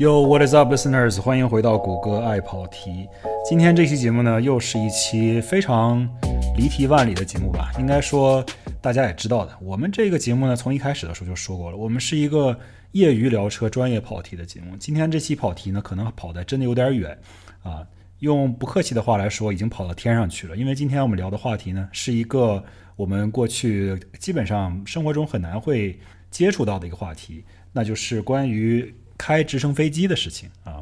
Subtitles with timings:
[0.00, 1.20] Yo, what is up, listeners？
[1.20, 3.06] 欢迎回到谷歌爱跑题。
[3.46, 6.08] 今天这期节目呢，又是一期非常
[6.56, 7.70] 离题万里的节目吧。
[7.78, 8.42] 应该说，
[8.80, 12.58] 大家也知道的，我们这个节目呢，从一开始的时候就说过了，我们是一个
[12.92, 14.74] 业余聊车、专业跑题的节目。
[14.78, 17.18] 今天这期跑题呢，可能跑的真的有点远
[17.62, 17.86] 啊。
[18.20, 20.56] 用不客气的话来说，已经跑到天上去了。
[20.56, 22.64] 因为今天我们聊的话题呢，是一个
[22.96, 30.80] 我们过去基本上生活中很难会接触到的一个话题，那就是关于开直升飞机的事情啊。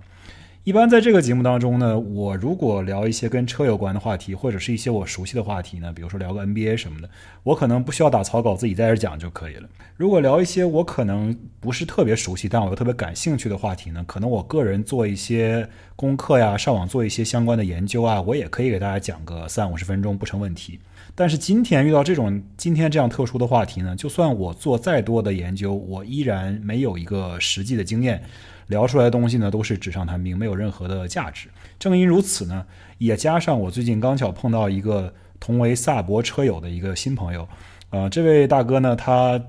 [0.62, 7.08] 一般在这个节目当中呢，我如果聊一些跟车有关的话题，或者是一些我熟悉的话题呢，比如说聊个 NBA 什么的，
[7.42, 9.68] 我可能不需要打草稿，自己在这讲就可以了。
[9.96, 15.66] 如果聊一些我可能不是特别熟悉，但我又特别感兴趣的话题呢，可能我个人做一些
[15.96, 20.78] 功课呀，上网做一些相关的研究啊，我也可以给大家讲个三五十分钟不成问题。
[21.18, 28.22] 但是今天遇到这种今天这样特殊的话题呢，就算我做再多的研究，我依然没有一个实际的经验。
[28.68, 31.48] 聊出来的东西呢，都是纸上谈兵，没有任何的价值。
[31.76, 32.64] 正因如此呢，
[32.98, 37.48] 也加上我最近刚巧碰到一个同为萨博车友的一个新朋友，
[37.90, 39.42] 呃，这位大哥呢，他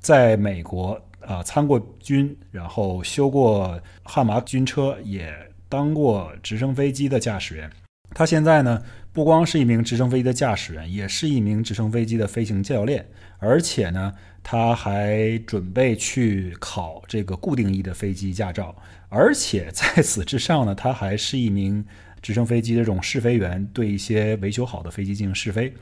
[0.00, 5.32] 在美国啊参过军，然后修过悍马军车，也
[5.70, 7.70] 当过直升飞机的驾驶员。
[8.14, 8.80] 他现在呢，
[9.14, 13.06] 不光是一名直升飞机的驾驶员，也是一名直升飞机的飞行教练，
[13.38, 14.12] 而且呢。
[14.46, 18.76] 他还准备去考这个固定翼的飞机驾照，
[19.08, 21.82] 而且在此之上呢，他还是一名
[22.20, 25.72] 直升飞机的这种试飞员，对一些维修好的飞机进行试飞。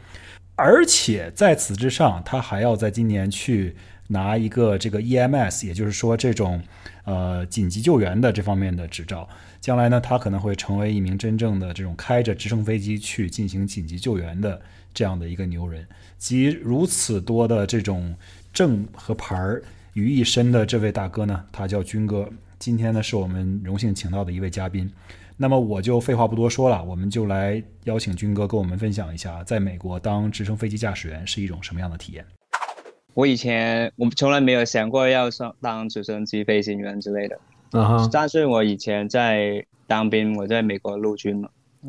[0.55, 3.75] 而且在此之上，他还要在今年去
[4.13, 6.63] 拿一个这个 EMS，也就是说这种
[7.05, 9.29] 呃紧急救援的这方面的执照。
[9.61, 14.61] 将来呢，他可能会成为一名真正的这种开着直升飞机去进行紧急救援的
[14.95, 15.87] 这样的一个牛人。
[16.19, 18.15] 集如此多的这种。
[18.53, 19.63] 证和牌儿
[19.95, 22.29] 于一身的这位大哥呢，他叫军哥。
[22.59, 24.93] 今天呢，是我们荣幸请到的一位嘉宾。
[25.39, 32.23] 那么我就废话不多说了，我们就来邀请军哥跟我们分享一下，在美国当直升飞机驾驶员是一种什么样的体验。
[33.15, 37.39] 我以前我从来没有想过要上当直升机飞行员之类的。
[37.73, 38.09] 啊哈。
[38.13, 41.49] 但是我以前在当兵，我在美国陆军嘛。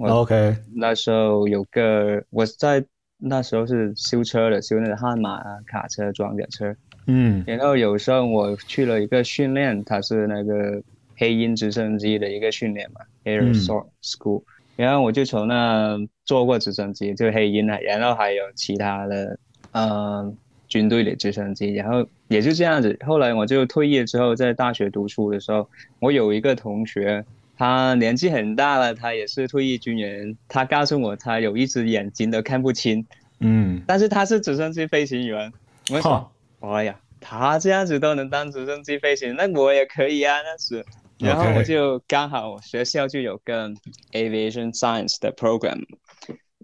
[0.09, 0.55] OK。
[0.75, 2.83] 那时候有个我在。
[3.25, 6.75] 那时候是修车的，修那个悍马啊、卡车、装甲车。
[7.07, 10.83] 嗯，然后有时候我去了一个训练，它是那个
[11.15, 13.55] 黑鹰直升机的一个训练嘛，Air
[14.01, 14.43] School。
[14.75, 19.39] 然后我就从那坐过直升机，就黑鹰啊，然后还有其他的，
[19.71, 20.35] 嗯，
[20.73, 21.71] 军队的直升机。
[21.75, 25.69] 然后也就这样子，后来我就退役之后，在大学读书的时候，
[25.99, 27.23] 我有一个同学。
[27.55, 30.35] 他年纪很大了，他也是退役军人。
[30.47, 33.05] 他告诉我，他有一只眼睛都看不清。
[33.41, 35.53] 嗯，但是他是直升机飞行员。
[35.91, 40.35] 我说，哎呀，他这样子都能当直升机飞行，那我也可以啊。
[40.41, 40.83] 那是，
[41.19, 43.69] 然后我就刚好学校就有个
[44.13, 45.79] aviation science 的 program，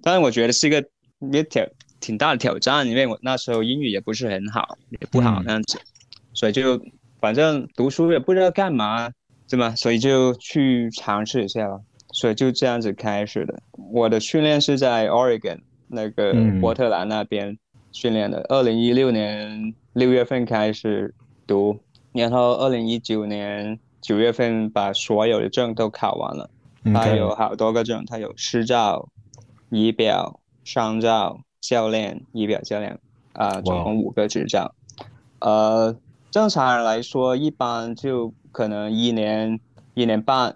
[0.01, 0.83] 但是我觉得是一个
[1.31, 1.63] 也挑
[1.99, 5.79] 挺大的挑战，因为我那时候英语也不是很好，也不好那样子，
[6.33, 6.81] 所以就
[7.19, 9.11] 反正读书也不知道干嘛。
[9.51, 9.73] 对吧？
[9.75, 11.81] 所以就去尝试一下了，
[12.13, 13.59] 所以就这样子开始的。
[13.91, 15.57] 我的训练是在 Oregon
[15.87, 17.57] 那个波特兰那边
[17.91, 18.45] 训练的。
[18.47, 21.15] 二零一六年六月份开始
[21.47, 21.79] 读，
[22.11, 26.47] 然后二零一九年九月份把所有的证都考完了。
[26.93, 29.09] 他有好多个证，他有师照、
[29.71, 32.99] 仪表、商照、教练、仪表教练，
[33.33, 34.73] 啊，总共五个执照。
[35.39, 35.95] 呃，
[36.31, 38.33] 正常人来说，一般就。
[38.51, 39.59] 可能一年、
[39.93, 40.55] 一年半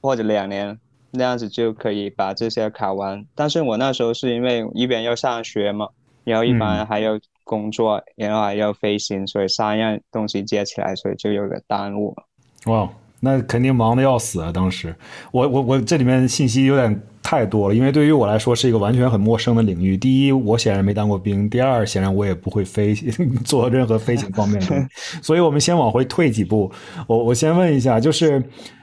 [0.00, 0.80] 或者两年
[1.10, 3.26] 那样子就可以把这些考完。
[3.34, 5.86] 但是我那时候是因为一边要上学嘛，
[6.24, 12.16] 然后一般还要工作，然后还要飞行，所以三样东西接起来，所以就有点耽误。
[12.64, 12.88] 哇，
[13.20, 14.50] 那肯定忙的要死啊！
[14.50, 14.96] 当时，
[15.32, 17.02] 我我我这里面信息有点。
[17.28, 19.96] 太多了，因为对于我来说是一个完全很陌生的领域。
[19.96, 22.94] 第一，我显然没当过兵；第二，显然我也不会飞，
[23.44, 24.88] 做任何飞行方面的。
[25.20, 26.70] 所以，我们先往回退几步。
[27.08, 28.40] 我我先问一下，就是，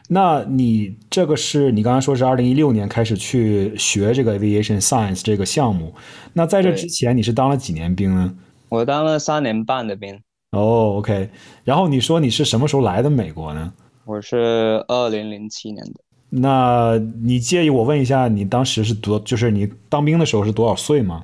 [0.09, 5.93] 那你这个是你刚才说是二零一六年开始去学这个 aviation science 这个项目，
[6.33, 8.35] 那在这之前你是当了几年兵呢？
[8.67, 10.19] 我当了三年半的兵。
[10.51, 11.29] 哦，OK。
[11.63, 13.71] 然后你说你是什么时候来的美国呢？
[14.03, 15.93] 我是二零零七年的。
[16.35, 21.23] 那你介意我问一下，你当时是多，就是你当兵的时候是多少岁吗？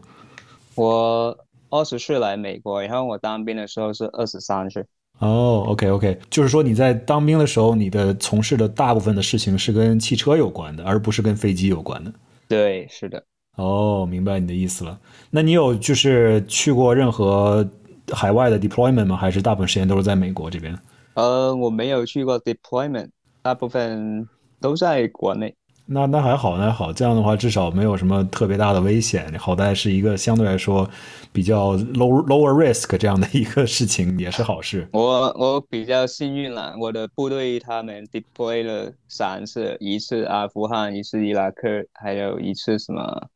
[0.75, 1.35] 我
[1.69, 4.85] 二十岁来美国，然后我当兵的时候是二十三岁。
[5.17, 12.13] 哦，OK OK，就是说你在当兵的时候，你的从事的大部分的事情是跟汽车有关的，而不是跟飞机有关的。
[12.47, 13.23] 对，是的。
[13.55, 14.97] 哦，明白你的意思了。
[15.31, 17.67] 那你有就是去过任何
[18.11, 19.17] 海外的 deployment 吗？
[19.17, 20.77] 还是大部分时间都是在美国这边？
[21.15, 23.09] 呃，我没有去过 deployment。
[23.41, 24.27] 大部分
[24.59, 25.55] 都在国内。
[25.91, 30.87] 那那还好，那还好，这样的话至少没有什么特别大的危险，好歹是一个相对来说
[31.33, 34.87] 比较 low lower risk 这样的一个事情，也是好事。
[34.93, 43.27] 我我比较幸运了，我的部队他们 deploy 了三次，一次阿富汗，一次伊拉克，还有一次什么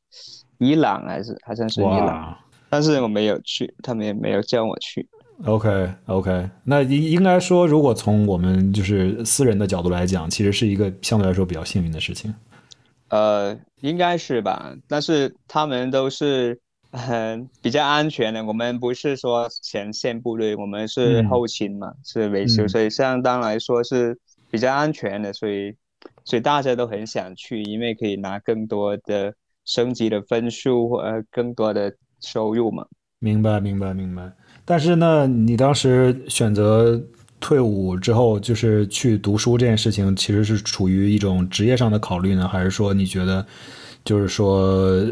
[0.60, 2.38] 伊朗还是好像是伊朗，
[2.70, 5.10] 但是我没有去，他们也没有叫我去。
[5.46, 12.34] OK OK，那应应该说，如果从我们就是私人的角度来讲，其实是一个相对来说比较幸运的事情。
[13.10, 16.58] 呃，应该是吧，但是他们都是
[16.92, 18.44] 很比较安全的。
[18.46, 24.18] 我们不是说前线部队，我们是后勤嘛，是维修，所以相当来说是
[24.50, 25.34] 比较安全的。
[25.34, 25.76] 所以，
[26.24, 29.34] 所以大家都很想去，因为可以拿更多的
[29.66, 32.86] 升级的分数，呃，更多的收入嘛。
[33.20, 34.32] 明白，明白，明白。
[34.66, 37.02] 但是呢，你当时选择
[37.42, 43.46] 退伍之后，就是去读书这件事情，其实是处于一种职业上的考虑呢，还是说你觉得，
[44.06, 45.06] 就是说，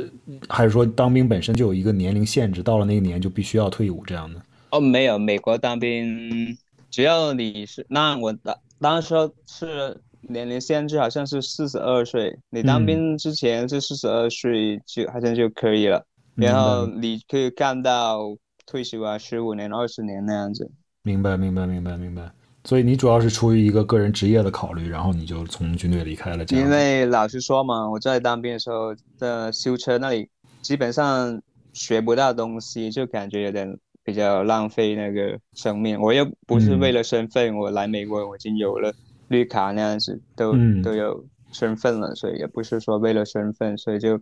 [0.48, 4.42] 还是说当兵本身就有一个年龄限制，到了那个年就必须要退伍这样的？
[4.70, 6.58] 哦，没有，美国当兵，
[6.90, 9.14] 只要你是那我当当时
[9.46, 16.06] 是年龄限制，好像是四十二岁，你当兵之前是四十二岁就好像就可以了，
[16.36, 18.38] 然后你可以干到。
[18.66, 20.72] 退休啊，十五年、二十年那样子。
[21.04, 22.32] 明白，明白，明白，明白。
[22.64, 26.46] 所以你主要是出于一个个人职业的考虑，然后你就从军队离开了。
[26.50, 30.30] 因为老实说嘛，我在当兵的时候在修车那里，
[30.62, 31.42] 基本上
[31.74, 36.00] 学不到东西，就感觉有点比较浪费那个生命。
[36.00, 38.94] 我又不是为了身份，我来美国我已经有了
[39.28, 40.54] 绿卡那样子，都
[40.84, 44.22] 都有身份了，所以也不是说为了身份，所以就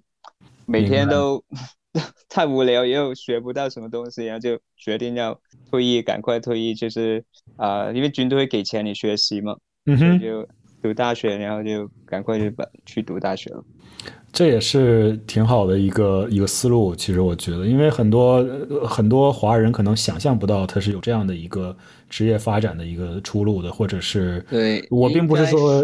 [0.65, 1.43] 每天都。
[2.29, 5.39] 太无聊，又学不到什么东西，然后就决定要
[5.69, 6.73] 退役，赶快退役。
[6.73, 7.23] 就是
[7.55, 10.47] 啊，因为军队会给钱你学习嘛，嗯哼，就
[10.81, 13.63] 读大学，然后就赶快就把去读大学了。
[14.31, 18.45] 这也是挺好的一个一个思路，其实我觉得，因为很多
[18.87, 21.75] 很多华人可能想象不到他是有这样的一个
[22.09, 25.83] 职业发展的一个出路的，或者是对我并不是说，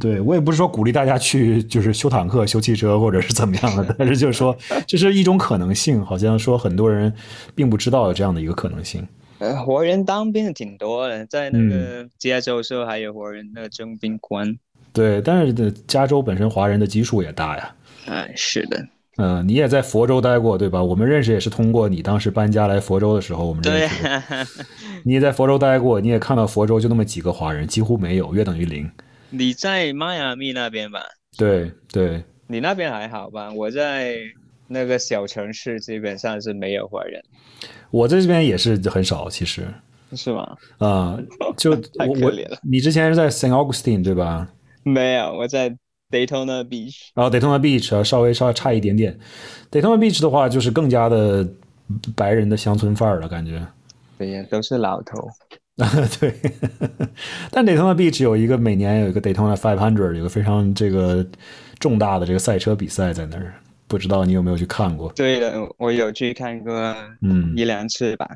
[0.00, 4.54] 对我也不是说鼓励大家去就是修坦克、修汽车或者是怎么样的， 但是就是说
[4.84, 7.12] 这是一种可能性，好像说很多人
[7.54, 9.06] 并不知道有这样的一个可能性。
[9.38, 14.58] 呃，活人当兵的挺多的，在那个加州时候还有活人那个征兵官。
[14.98, 17.74] 对，但是加州本身华人的基数也大呀。
[18.06, 18.84] 哎，是的。
[19.18, 20.82] 嗯，你也在佛州待过，对吧？
[20.82, 24.02] 我们认识也是通过你当时搬家来佛州的时候，我们认识。
[24.02, 24.44] 对
[25.04, 28.90] 你也在佛州待过，你也看到佛州就那么几个华人，几乎没有，约等于零。
[29.30, 31.00] 你在迈阿密那边吧？
[31.36, 32.24] 对对。
[32.48, 33.52] 你那边还好吧？
[33.52, 34.16] 我在
[34.66, 37.22] 那个小城市，基本上是没有华人。
[37.90, 39.64] 我在这边也是很少，其实。
[40.16, 40.56] 是吗？
[40.78, 41.18] 啊，
[41.56, 44.48] 就 我我你之前是在 Saint Augustine 对吧？
[44.84, 45.70] 没有，我在
[46.10, 47.08] Daytona Beach。
[47.14, 49.18] 然后 Daytona Beach 啊稍微稍微差一点点。
[49.70, 51.46] Daytona Beach 的话，就是更加的
[52.16, 53.66] 白人的乡村范儿了，感觉。
[54.16, 55.28] 对呀，都是老头。
[55.76, 55.88] 啊
[56.18, 56.34] 对。
[57.52, 61.24] 但 Daytona Beach 有一个每年有一个 Daytona Five Hundred，有个非常这个
[61.78, 63.54] 重大的这个赛车比赛在那儿，
[63.86, 65.12] 不知道你有没有去看过？
[65.14, 66.72] 对的，我有去看过，
[67.22, 68.26] 嗯，一两次吧。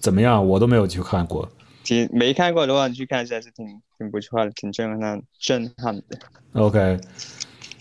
[0.00, 0.44] 怎么样？
[0.46, 1.48] 我都没有去看过。
[1.88, 3.66] 挺没看过的话，你去看一下是挺
[3.96, 6.02] 挺不错的，挺震撼震撼的。
[6.52, 6.98] OK，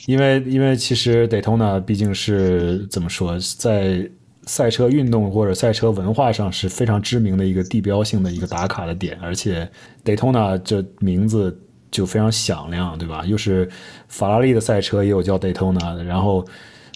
[0.06, 4.10] 因为因为其实 Daytona 毕竟是怎么说，在
[4.44, 9.70] 赛车运动或者赛车文化上是非常知名的一个地标性的一个打卡的点，而且
[10.06, 11.60] Daytona 这名字
[11.92, 13.26] 就非常响亮，对吧？
[13.26, 13.70] 又是
[14.08, 16.48] 法拉利的赛车，也有叫 Daytona 的，然后。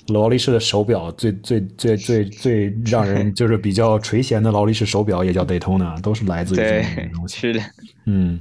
[0.08, 7.38] 劳力士的手表最最最最最让人就是比较垂涎的劳力士手表也叫 Daytona，都是来自于这种东西。
[7.40, 7.62] 是的，
[8.06, 8.40] 嗯。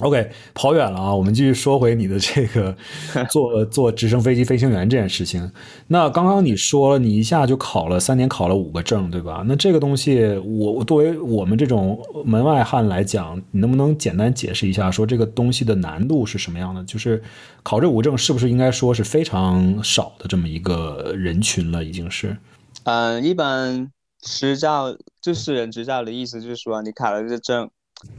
[0.00, 2.76] OK，跑远了啊，我们继续说回你的这个
[3.30, 5.48] 做做直升飞机飞行员这件事情。
[5.86, 9.44] 那刚刚你说了你一下就考了三年，考了五个证，对吧？
[9.46, 16.82] 那这个东西，我我作为我们这种门外汉来讲，你能不能简单解释一下，说这个东西的难度是什么样的？
[16.82, 17.22] 就是
[17.62, 21.84] 考这五证是不是应该说是非常少的这么一个人群了？
[21.84, 22.36] 已经是？
[22.82, 23.88] 嗯，一般
[24.20, 27.70] 执照就是人执照的意思就是说，你考了这证，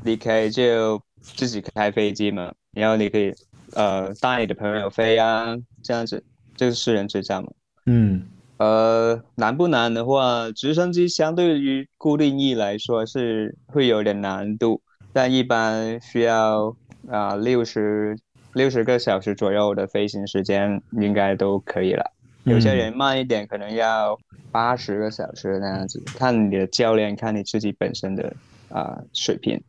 [0.06, 1.02] 你可以就。
[1.36, 3.34] 自己开飞机嘛，然后你可以，
[3.74, 6.24] 呃，带你的朋友飞啊，这样子，
[6.56, 7.48] 就是私人执照嘛。
[7.88, 8.28] 嗯，
[8.58, 16.76] 呃，难不难的话，直升机相对于固定翼来说是会有点难度，但一般需要
[17.10, 18.18] 啊六十
[18.54, 22.12] 六十个小时左右的飞行时间应该都可以了。
[22.44, 24.18] 有些人慢一点，可能要
[24.52, 28.32] 八十个小时那样子，看你的教练，看你自己本身的
[28.70, 29.60] 啊水平。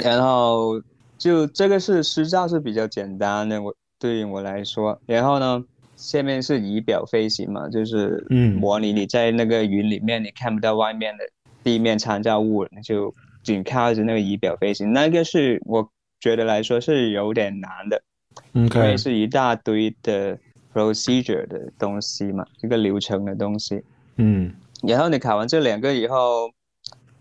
[0.00, 0.80] 然后
[1.18, 5.00] 就这个是私照是比较简单的，我对于我来说。
[5.06, 5.64] 然后呢，
[5.96, 11.24] 下面是仪表飞行嘛，就是嗯模拟你在那个云里面，你看不到外面的
[11.62, 14.92] 地面参照物，你就仅靠着那个仪表飞行。
[14.92, 15.88] 那个是我
[16.20, 18.02] 觉得来说是有点难的，
[18.52, 20.38] 因为是一大堆的
[20.74, 23.82] procedure 的东西嘛，一个流程的东西。
[24.16, 26.50] 嗯然后你考完这两个以后，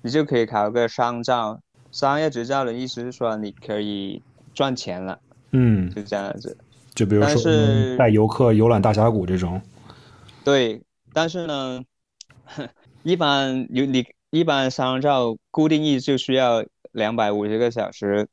[0.01, 1.59] 你就可以考个商照。
[1.95, 4.21] 商业执照的意思是说你可以
[4.53, 5.17] 赚钱了，
[5.51, 6.57] 嗯，就这样子。
[6.93, 9.61] 就比如说嗯带游客游览大峡谷这种，
[10.43, 10.81] 对，
[11.13, 11.81] 但是呢，
[13.03, 18.27] 一般有你一般商照固定义就需要两百五十个小时，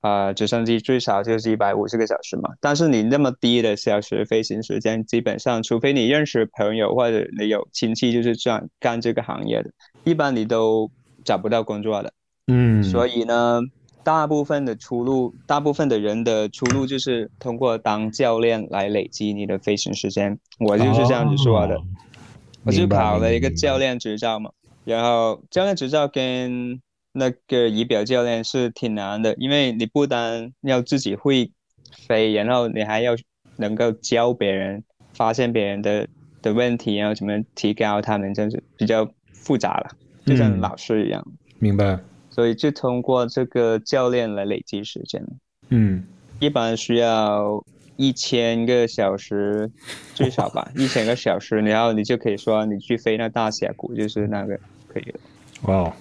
[0.00, 2.54] 啊、直升机最少就是一百五十个小时嘛。
[2.60, 9.70] 但是你那么低的小时飞行时间，基本上除非你认识朋友或者你有亲戚就是这样干这个行业的，
[10.02, 10.90] 一般你都
[11.24, 12.12] 找不到工作的。
[12.46, 13.60] 嗯，所以呢，
[14.02, 20.38] 大部分的出路，大部分的人的出路就是通过当教练来累积你的飞行时间。
[20.58, 21.76] 我就是这样子说的。
[21.76, 21.82] 哦
[22.64, 24.50] 我就考了一个教练执照嘛，
[24.84, 26.80] 然后教练执照跟
[27.12, 31.52] 那个仪表教练是挺难的，因为你不单要自己会
[32.08, 33.14] 飞，然后你还要
[33.58, 34.82] 能够教别人，
[35.14, 36.08] 发现别人的
[36.42, 39.90] 的问题，然后怎么提高他们，就是比较复杂了，
[40.24, 41.24] 就像嗯老师一样。
[41.60, 41.96] 明白，
[42.36, 45.26] 所以就通过这个教练来累积时间，
[45.70, 46.04] 嗯。
[46.38, 47.64] 一般需要
[47.96, 49.70] 一千个小时
[50.12, 55.20] 最少吧， 一千个小时，然后你就可以说你去飞那大峡谷，就是那个可以了。
[55.62, 55.92] 哇哦，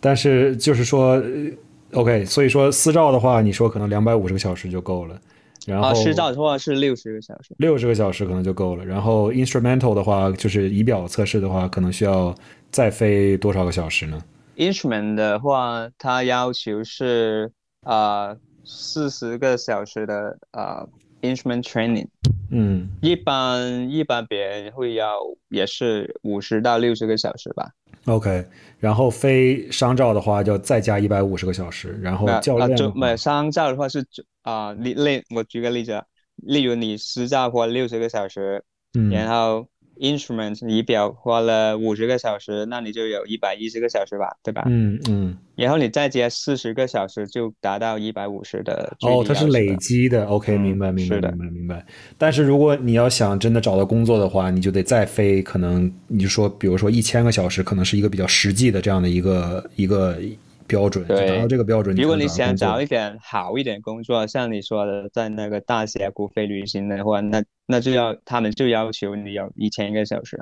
[0.00, 1.50] 但是就是说呃
[1.92, 5.20] ，OK，所以说私照的话，你说可能两百五十个小时就够了，
[5.66, 12.34] 然后啊，施照的话是六十个小时，六十个小时可能就够了，然后 instrumental 的话，就是仪表测试的话，可能需要
[12.70, 14.18] 再飞多少个小时呢？
[14.58, 17.50] Instrument 的话，它要求是
[17.82, 20.84] 啊四十个小时的啊、
[21.22, 22.08] instrument training，
[22.50, 22.90] 嗯。
[23.00, 27.70] 一般一般别人会要也是五十到六十个小时吧。
[28.06, 28.44] ，OK，
[28.78, 32.78] 然后非商照的话，就再加一百五十个小时，然后啊，教练的话。
[32.78, 34.04] 就没商照的话是
[34.42, 36.04] 啊，例例我举个例子啊，
[36.36, 38.62] 例如你私照花六十个小时，
[38.98, 39.10] 嗯。
[39.10, 39.66] 然后
[40.00, 44.64] instrument 仪表花了五十个小时，那你就有一百一十个小时吧，对吧？
[44.66, 51.84] 嗯嗯，然后你再加四十个小时，就达到一百五十的哦，它是累积的，OK，嗯明白明白明白明白。
[52.16, 60.18] 但是如果你要想真的找到工作的话，你就得再飞，可能你就说，比如说一千个小时，可能是一个比较实际的这样的一个一个
[60.68, 70.38] 标准，就对达到这个标准，如果你想找一点好一点工作，像你说的，在那个大峡谷飞旅行的话，那那就要他们就要求你有一千个小时。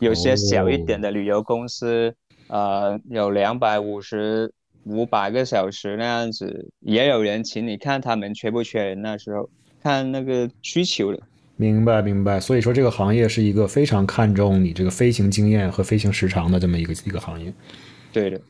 [0.00, 2.14] 有些小一点的旅游公司，
[2.46, 4.52] 呃，有两百五十、
[4.84, 9.50] 五百个小时那样子，也有人请你看他们缺不缺人，那时候
[9.82, 11.20] 看那个需求的。
[11.56, 12.38] 明白明白。
[12.38, 17.52] 所以说这个行业是一个非常看重你这个飞行经验和飞行时长的这么一个一个行业。
[18.12, 18.40] 对的，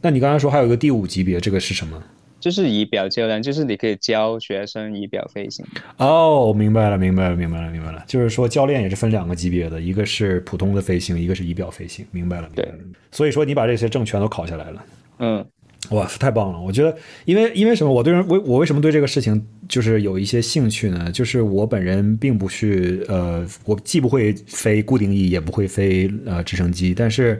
[0.00, 2.02] 那你刚才说还有一个第五级别，这个是什么？
[2.40, 5.62] 就是仪表教练，就是你可以教学生仪表飞行。
[5.98, 8.02] 哦，明白了，明白了，明白了，明白了。
[8.06, 12.06] 就是说，教练也是分两个级别的，一个是普通的飞行，一个是仪表飞行。
[12.12, 12.78] 明白了，明白了。
[13.12, 14.84] 所以说，你把这些证全都考下来了，
[15.18, 15.44] 嗯，
[15.90, 16.58] 哇，太棒了！
[16.58, 17.92] 我觉得，因为因为什么？
[17.92, 21.12] 我对人，我我为什么对这个事情就是有一些兴趣呢？
[21.12, 27.38] 就是我本人并不是呃，我既不会飞固定翼，也不会飞呃直升机，但是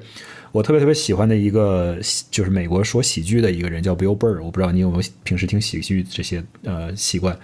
[0.52, 1.96] 我特别特别喜欢的一个
[2.30, 7.38] 就是美国说喜剧的一个人叫 Bill Burr，我不知道你有没有平时听喜剧这些呃习惯。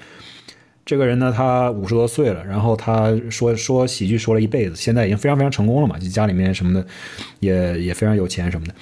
[0.85, 6.87] 这个人呢，他五十多岁了，然后他说说喜剧说了一辈子，现在已经非常非常成功了嘛，就家里面什么的
[7.41, 8.75] 也也非常有钱什么的。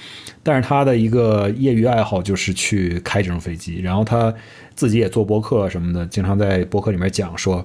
[0.43, 4.35] 但是他的一个业余爱好就是去开这种飞机，然后他
[4.75, 7.65] 自己也做播客什么的，经常在播客里面讲说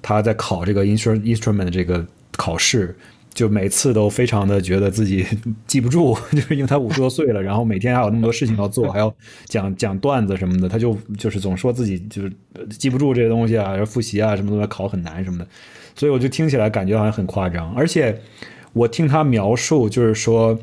[0.00, 2.96] 他在考这个 instrument instrument 的这个考试。
[3.38, 5.24] 就每次都非常的觉得自己
[5.64, 9.14] 记不住， 就是因为他五十多岁了，然后每天还有那么多事情要做， 还要
[9.44, 12.32] 讲讲段子什么的，他就就是总说自己就是
[12.68, 15.46] 记不住这些东西啊，然后复习啊什么的考很难什么的，
[15.94, 17.72] 所以我就听起来感觉好像很夸张。
[17.76, 18.20] 而且
[18.72, 20.58] 我听他描述，就是说，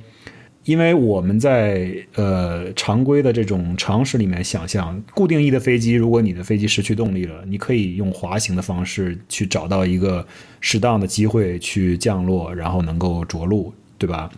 [0.66, 10.26] 因为我们在呃常规的这种常识里面想象，固定翼的飞机，如果你的飞机失去动力了，你可以用滑行的方式去找到一个
[10.60, 14.30] 适当的机会去降落，然后能够着陆，对吧？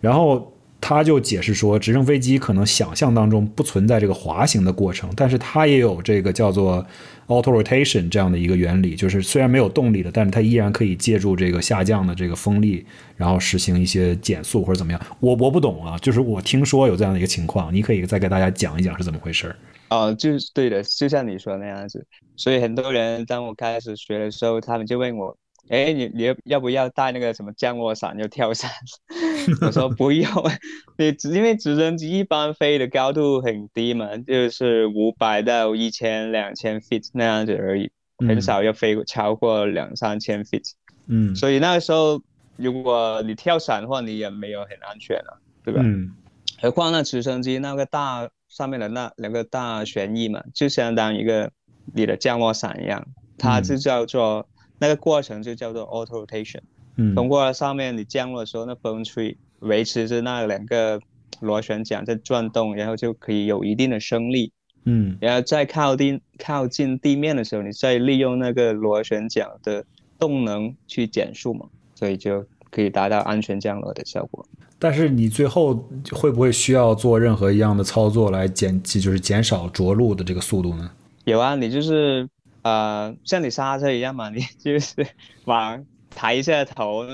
[0.00, 0.51] 然后
[0.84, 6.84] 他就解释说，直升飞机可能想象当中不存在这个滑行的过程，但是它也有这个叫做
[7.28, 12.84] auto rotation 这样的一个原理，就是虽然没有动力的，但是它依然可以借助这个下降的这个风力，
[13.16, 15.00] 然后实行一些减速或者怎么样。
[15.20, 19.56] 我我不懂啊，就是我听说有这样的一个情况，你可以再给大家讲一讲是怎么回事儿。
[19.90, 22.04] 哦，就是对的，就像你说的那样子。
[22.36, 25.36] 所以很多人当我开始学的时候，他们就问我。
[25.72, 28.70] 哎，你你要不要带那个什么降落伞就跳伞？
[29.66, 30.30] 我说不用，
[30.98, 40.72] 你因为直升机一般飞的高度很低嘛，就是五百到一千、两千 feet 那样子而已，很少要飞超过两三千 feet。
[41.06, 42.20] 嗯，所以那个时候
[42.56, 45.80] 如果你跳伞的话，你也没有很安全了，对吧？
[45.82, 46.12] 嗯。
[46.60, 51.50] 何况那直升机那个大上面的那两个大旋翼嘛，就相当于一个
[51.94, 53.06] 你的降落伞一样，
[53.38, 54.46] 它就叫做。
[54.82, 56.58] 那个过程就叫做 auto rotation，
[56.96, 61.00] 嗯，通过上面你降落的时候，那风吹维持着那两个
[61.38, 64.50] 螺旋桨在转动，然后就可以有一定的升力，
[64.82, 69.84] 嗯，然后在靠近靠近地面的时候，你再利用那个螺旋桨的
[70.18, 74.44] 动能去减速嘛，所以就可以达到安全降落的效果。
[74.80, 80.90] 但是你最后会不会需要做任何一样的操作来减，就是减少着陆的这个速度呢？
[81.22, 82.28] 有啊，你就是。
[82.62, 85.06] 呃，像你刹车一样嘛，你 就是
[85.46, 87.04] 往抬一下头，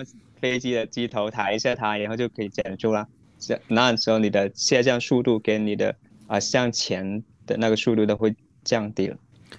[0.41, 3.07] 飞机的机头抬一下它，然后就可以减速了。
[3.39, 5.95] 这那时候你的下降速度跟你的
[6.27, 9.17] 啊向前的那个速度都会降低了。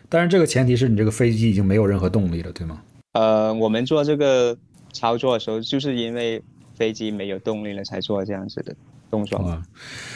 [0.07, 2.83] 但是这个前提是你这个飞机已经没有任何动力了，对吗？
[3.13, 4.55] 呃，我们做这个
[4.93, 6.43] 操作的时候，就是因为
[6.75, 8.75] 飞机没有动力了才做这样子的
[9.09, 9.59] 动作。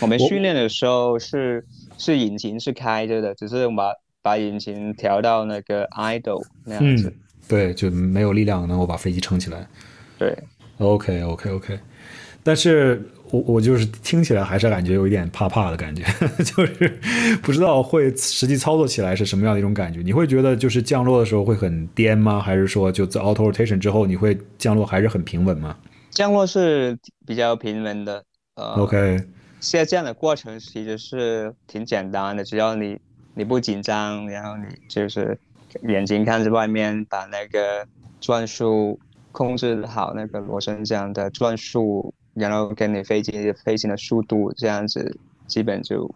[0.02, 1.66] 我们训练的时候是
[1.98, 3.92] 是引擎是开着的，只是把。
[4.24, 7.14] 把引擎调到那个 idle 那样子，
[7.48, 9.68] 对，就没有力量能够把飞机撑起来。
[10.18, 10.34] 对
[10.78, 11.78] ，OK OK OK，
[12.42, 16.06] 但是我我就是听起来还是感觉有一点怕怕的感觉，
[16.42, 17.00] 就是
[17.42, 20.02] 不知道会实际操作起来是什么样的一种感觉。
[20.02, 22.40] 你会觉得就是降落的时候会很颠吗？
[22.40, 25.76] 还是说就在 auto rotation 之后你会降落还是很平稳吗？
[26.12, 28.24] 降落是比较平稳的，
[28.56, 29.22] 呃，OK，
[29.60, 32.98] 下降的过程其实是挺简单的，只要你。
[33.36, 35.38] 你不紧张，然后你就是
[35.84, 37.86] 眼睛看着外面，把那个
[38.22, 39.00] 转速
[39.32, 46.14] 控制好，那个螺旋桨的转速，然后跟你飞机飞行的速度这样子，基本就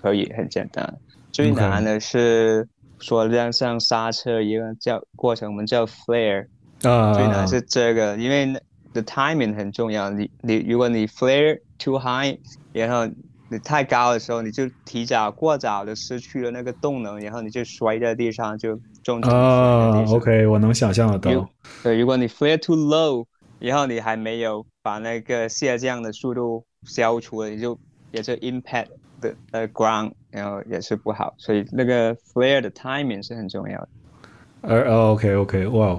[0.00, 0.98] 可以很简单。
[1.32, 2.68] 最难的是
[2.98, 6.46] 说像像刹车一个叫过程，我们叫 flare，
[6.82, 8.46] 啊，最难是这个，因为
[8.92, 10.10] the timing 很重要。
[10.10, 12.36] 你你如果你 flare too high，
[12.72, 13.12] 然后
[13.50, 20.04] 你太高的时候，你就提早过早的失去了那个动能，然后你就摔在地上，就重啊。
[20.08, 21.50] OK，我能想象得到。
[21.82, 23.26] 对，如果你 flare too low，
[23.58, 27.76] 然后你还没有把那个下降的速度消除了，你就
[28.12, 28.86] 也是 impact
[29.20, 31.34] 的呃 ground，然后也是不好。
[31.36, 33.88] 所以那个 flare 的 timing 是很重要的。
[34.60, 35.98] 而 OK OK，哇，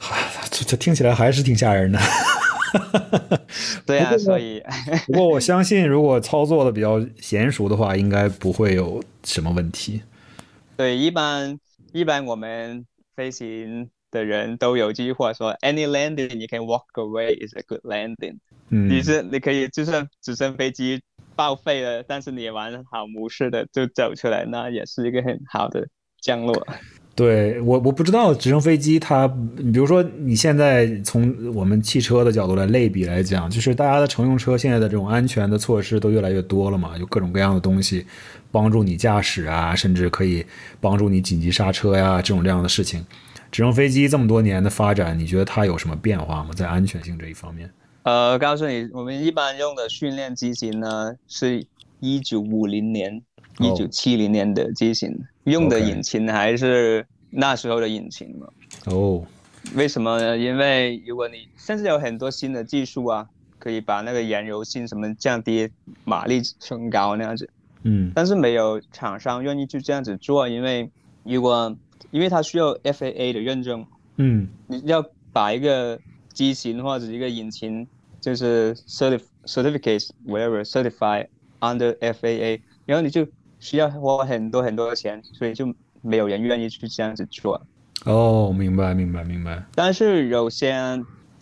[0.50, 1.98] 这这听起来还是挺吓人的。
[3.86, 4.62] 对啊，所以
[5.06, 10.02] 不过我相信，如果操作的比较娴熟的话，应该不会有什么问题。
[10.76, 11.58] 对，一般
[11.92, 18.38] 一般我们飞行的人都有句话说：“Any landing you can walk away is a good landing。”
[18.70, 21.02] 嗯，你是你可以就算直升飞机
[21.36, 25.86] 报废了，但是你完好无事的就走出来，那也是一个很好的
[26.20, 26.66] 降落。
[27.14, 38.06] 对我我不知道直升飞机它，比如说你现在从我们汽车的角度来类比来讲，就是大家的乘用车现在的这种安全的措施都越来越多了嘛，有各种各样的东西
[38.50, 40.44] 帮助你驾驶啊，甚至可以
[40.80, 43.04] 帮助你紧急刹车呀这种这样的事情。
[43.50, 46.50] 直升飞机这么多年的发展，你觉得它有什么变化吗？
[46.56, 47.70] 在安全性这一方面？
[48.04, 51.66] 呃，告诉你，我们一般用的训练机型呢，是
[52.00, 53.22] 一九五零年。
[53.62, 58.46] 一九七零年的机型用的引擎还是那时候的引擎嘛？
[58.86, 59.24] 哦，
[59.74, 60.36] 为什么呢？
[60.36, 63.26] 因为如果你甚至有很多新的技术啊，
[63.58, 65.70] 可以把那个燃油性什么降低，
[66.04, 67.48] 马力升高那样子。
[67.84, 70.90] 嗯，但是没有厂商愿意去这样子做，因为
[71.24, 71.74] 如果
[72.10, 75.98] 因为它需要 FAA 的认证，嗯，你要把一个
[76.32, 77.86] 机型或者一个引擎
[78.20, 81.26] 就是 certif certificate whatever certify
[81.60, 83.26] under FAA，然后你就。
[83.62, 87.64] 需要花很多很多的钱，所以就没有人愿意去这样子做。
[88.04, 89.62] 哦，明白，明白，明白。
[89.76, 90.74] 但是有些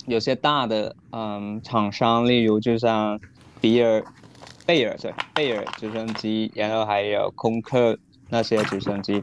[0.05, 3.19] 有些大的嗯厂商，例如就像
[3.59, 4.05] 比尔、
[4.67, 9.23] 贝尔对贝尔直升机，然后还有空客那些直升机，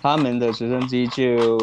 [0.00, 1.58] 他们的直升机就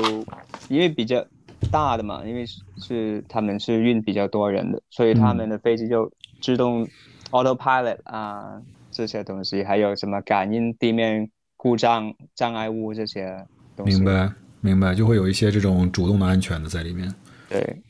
[0.69, 1.25] 因为比较
[1.71, 2.45] 大的嘛，因为
[2.77, 6.87] 是他们是运比较多人的，所以他们的飞机就自动
[7.31, 8.61] autopilot 啊
[8.93, 13.97] 这些东西，还有什么感应地面故障障碍物这些东西。
[13.97, 17.13] 明白，明白，就会有一些这种主动的安全的在里面。
[17.49, 17.81] 对，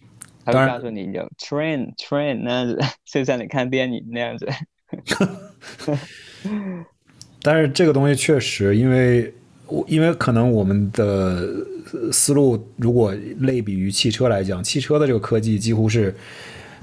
[0.44, 4.48] 他会告诉你有 train train 那样子，就像你看电影那样子。
[7.42, 9.34] 但是这个东西确实，因为
[9.68, 11.48] 我因为可能我们的
[12.12, 16.16] 思路，如果类比于汽车来讲，汽车的这个科技几乎是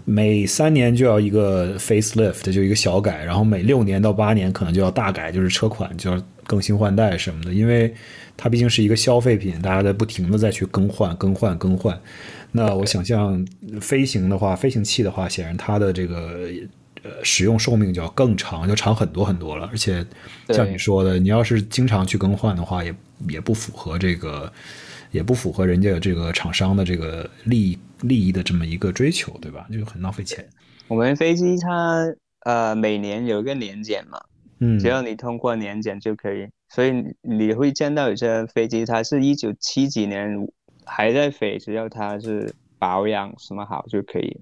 [0.05, 7.93] 每三年就要一个 facelift，就一个小改，然后每六年到八年可能就要大改，就是车款就要更新换代什么的，因为
[8.37, 11.99] 它毕竟是一个消费品，大家在不停的再去更换、更换、更换。
[12.53, 13.47] 那我想象
[13.81, 16.49] 飞行的话，飞行器的话，显然它的这个。
[17.03, 19.67] 呃，使用寿命就要更长，就长很多很多了。
[19.73, 20.05] 而且，
[20.51, 22.95] 像你说的，你要是经常去更换的话，也
[23.27, 24.53] 也不符合这个，
[25.11, 29.67] 也不符合人家这个厂商的这个利益利益的这么一个追求，对吧？
[29.73, 30.47] 就很浪费钱。
[30.89, 32.05] 我们飞机它
[32.41, 34.21] 呃每年有一个年检嘛，
[34.59, 36.49] 嗯，只要你通过年检就可以。
[36.69, 40.49] 所以你会见到有些飞机，它是一九七几年
[40.85, 44.37] 还在飞，只要它是保养什么好就可以。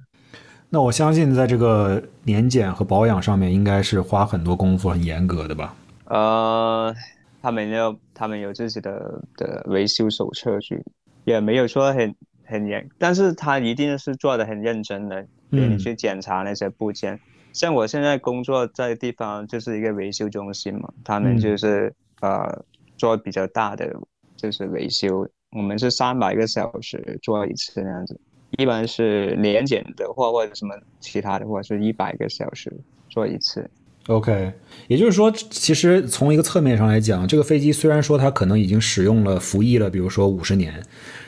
[0.68, 5.74] 那我相信，在这个年检和保养上面，应该是花很多功夫、很严格的吧？
[6.04, 6.94] 呃，
[7.40, 10.84] 他们要他们有自己的的维修手册去，
[11.24, 12.14] 也没有说很
[12.48, 17.20] 很严，但是他一定是做的很认真的，给你去检查那些部件。
[17.52, 22.64] 像我现在工作在的地方就是一个维修中心嘛，他们就是呃
[22.96, 23.94] 做比较大的
[24.36, 28.18] 就是维修，我们是三百个小时做一次那样子。
[28.56, 32.72] 一般是年检的话，或者什么其他的话，是一百个小时
[33.10, 33.68] 做一次。
[34.08, 34.52] OK，
[34.86, 40.82] 也就是说，其实从一个侧面上来讲，这个飞机虽然说它可能已经使用了服役了，比如说五十年，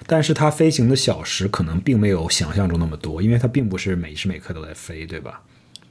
[0.06, 5.42] 但是它飞行的小时可能并没有想象中那么多，因为它并不是每时每刻都在飞，对吧？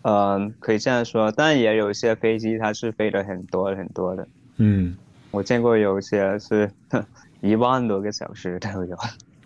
[0.02, 4.28] 嗯，可以这样说，但也有一些飞机它是飞的很多很多的。
[4.58, 4.95] 嗯，
[5.30, 6.71] 我见过有些是
[7.41, 8.97] 一万多个小时都有。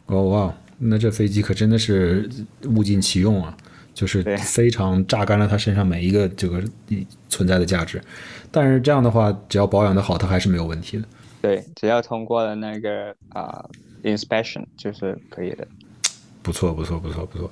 [0.06, 0.54] 哦哇！
[0.80, 2.30] 那这飞机可真的是
[2.66, 3.56] 物尽其用啊，
[3.94, 6.64] 就是非常榨干了他身上每一个这个
[7.30, 8.02] 存在的价值。
[8.52, 11.04] 但是这样的话，只要保养的好，它还是没有问题的。
[11.42, 13.64] 对，只要通过了那个啊
[14.04, 15.68] inspection 就是可以的。
[16.42, 17.52] 不错，不错，不错，不错。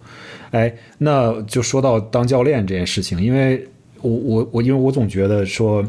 [0.51, 3.67] 哎，那就说到当教练这件事情，因为
[4.01, 5.85] 我我我，因为我总觉得说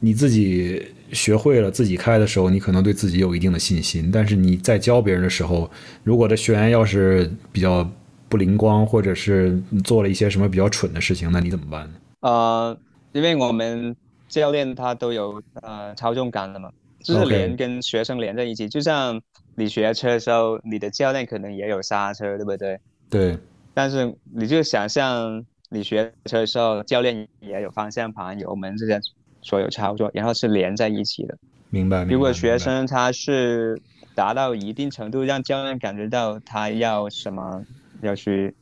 [0.00, 0.82] 你自己。
[1.10, 4.10] 学会了自己开的时候，你可能对自己有一定的信心。
[4.12, 5.70] 但是你在教别人的时候，
[6.04, 7.90] 如果这学员要是比较
[8.28, 11.94] 不灵光，或者是做了一些什么比较蠢的事情，那你怎么办呢？
[12.20, 12.78] 呃，
[13.12, 13.94] 因为我们
[14.28, 18.68] 教练他都有呃操纵杆的嘛，就是连跟学生连在一起。
[18.68, 19.20] 就像
[19.54, 22.78] 你学车的时候，你的教练可能也有刹车，对不对？
[23.10, 23.38] 对。
[23.74, 29.00] 但是你就想象你学车的时候，教练也有方向盘、油门这些。
[29.40, 31.38] 所有操作，然后是连在一起的。
[31.70, 32.02] 明白。
[32.04, 33.80] 如果学生他是
[34.14, 37.64] 达到一定程度，让教练感觉到他要什么，
[38.02, 38.54] 要去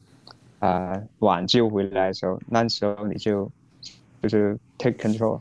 [0.58, 3.50] 啊挽救回来的时候，那时候你就
[4.22, 5.40] 就是 take control。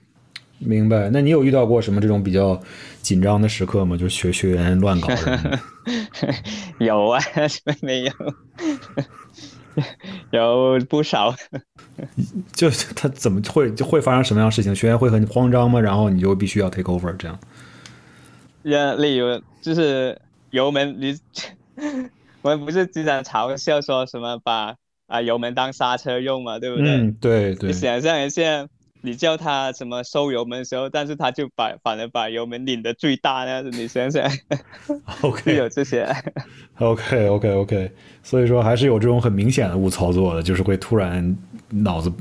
[0.60, 1.10] 明白。
[1.10, 2.58] 那你有遇到过什么这种比较
[3.02, 3.98] 紧张的时刻吗？
[3.98, 5.10] 就是学学员乱搞。
[6.80, 7.20] 有啊，
[7.84, 8.12] 没有？
[10.32, 11.36] 有不少。
[12.54, 14.74] 就他怎么会就会发生什么样的事情？
[14.74, 15.80] 学员会很慌张吗？
[15.80, 17.38] 然后你就必须要 take over 这样。
[18.64, 20.18] 呀，例如就是
[20.52, 21.20] 油门，你
[22.46, 24.76] 我们不是经常嘲笑说什么把
[25.08, 26.86] 啊油门当刹车用嘛，对不对？
[26.92, 27.70] 嗯，对对。
[27.70, 28.68] 你想象一下，
[29.02, 34.30] 你叫他什么收油门的时候，但是他就把反而把油门拧的最大那样子，你想想。
[35.22, 36.08] OK， 有这些。
[36.78, 41.36] OK OK OK，所以说还是有这种很明显的误操作的，就是会突然。
[41.70, 42.14] 脑子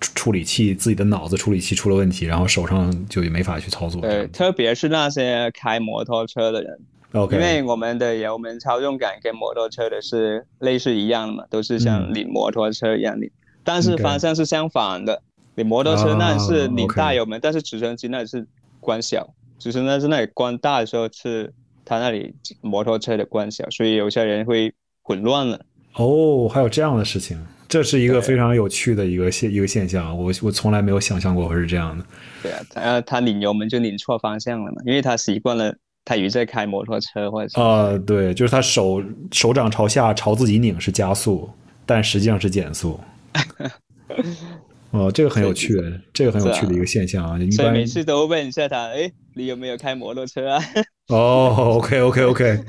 [0.00, 4.02] 处理器自己的脑子处理器出了问题，然后手上就也没法去操作。
[4.02, 6.76] 对，特别是那些开摩托车的人
[7.12, 13.30] ，OK，因为我们的油门操纵感跟摩托车的是类似一样的嘛，都是像拧摩托车一样拧，
[13.64, 15.22] 但是方向是相反的。
[15.54, 18.46] 你摩托车那是拧大油门，但是直升机那里是
[18.78, 19.26] 关小，
[19.58, 21.52] 直升机那里关大的时候是
[21.84, 25.64] 它那里摩托车的关小，所以有些人会混乱了。
[25.94, 27.38] 哦，还有这样的事情。
[27.68, 32.04] 这是一个非常有趣的一个现一个现象，我我从来没有想象过会是这样的。
[32.42, 35.74] 对啊，他他拧油门就拧错方向了嘛，因为他习惯了
[36.06, 41.50] 他于在开摩托车或者啊，对，就是他手手掌朝下朝自己拧是加速，
[41.84, 42.98] 但实际上是减速。
[44.92, 45.74] 哦，这个很有趣，
[46.14, 47.38] 这个很有趣的一个现象啊。
[47.50, 50.62] 所以每次都问一下他，哎，你有没有开摩托车啊？
[51.12, 52.60] 哦，OK OK OK。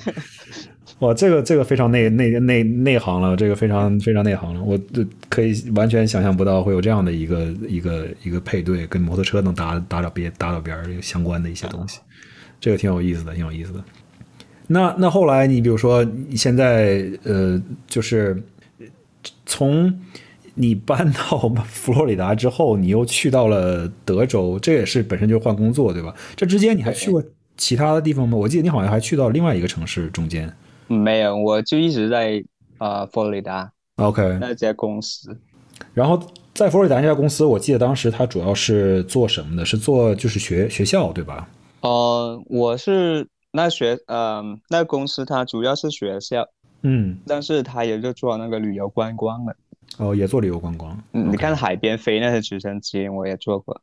[1.00, 12.00] 哇，这个这个非常内内内内行了，这个非常非常内行了，我这可以完全想象不到会有这样的一个一个一个配对，跟摩托车能搭搭到边搭到边儿相关的一些东西，
[12.60, 13.84] 这个挺有意思的，挺有意思的。
[14.68, 18.42] 那那后来你比如说你现在呃，就是
[19.46, 19.98] 从
[20.56, 26.14] 你搬到佛罗里达之后，你又去到了德州，这也是本身就是换工作，对吧？
[26.36, 27.24] 这之间你还去过
[27.56, 28.38] 其他的地方吗？
[28.38, 30.52] 我记得你好像还去到另外一个城市中间。
[30.88, 32.44] 没有，我就一直在
[32.78, 35.38] 啊佛罗里达，OK，那家公司。
[35.94, 36.22] 然后
[36.54, 39.64] 在佛罗里达那家公司，我记得当时他主要是做什么的？
[39.64, 41.48] 是做就是学学校对吧？
[41.82, 46.48] 呃，我是那学呃那公司，它主要是学校，
[46.82, 49.56] 嗯，但是它也就做那个旅游观光的。
[49.98, 51.02] 哦，也做旅游观光。
[51.14, 53.82] 嗯，你看海边飞那些直升机，我也做过。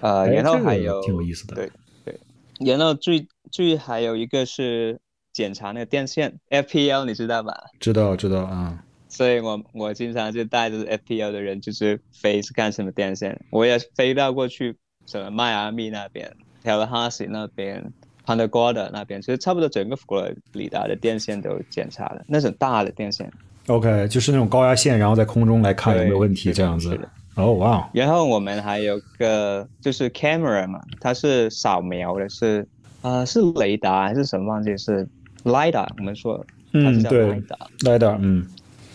[0.00, 1.54] 呃，然后还有挺有意思的。
[1.54, 1.70] 对
[2.04, 2.20] 对，
[2.66, 5.00] 然后最最还有一个是。
[5.34, 7.52] 检查那个电线，FPL 你知道吧？
[7.80, 8.84] 知道知道啊。
[9.08, 13.44] 所以我我经常就带着 FPL 的人，就是飞是干什么电线。
[13.50, 16.36] 我也飞到过去什么迈阿密那边
[16.70, 17.92] a s s e 那边
[18.26, 23.30] ，Punta Gorda 那边，其实差不多整个佛罗里达的电线都检查了，那种大的电线。
[23.68, 26.98] OK，就是那种高压线，然后在空中来看有没有问题这样子。
[27.36, 27.88] 哦，哇。
[27.92, 32.66] 然后我们还有个就是 camera 嘛，它是扫描的，是
[33.02, 35.08] 啊是雷达还是什么忘记是。
[35.44, 37.38] lidar，我们说，嗯，对
[37.80, 38.46] ，lidar，嗯，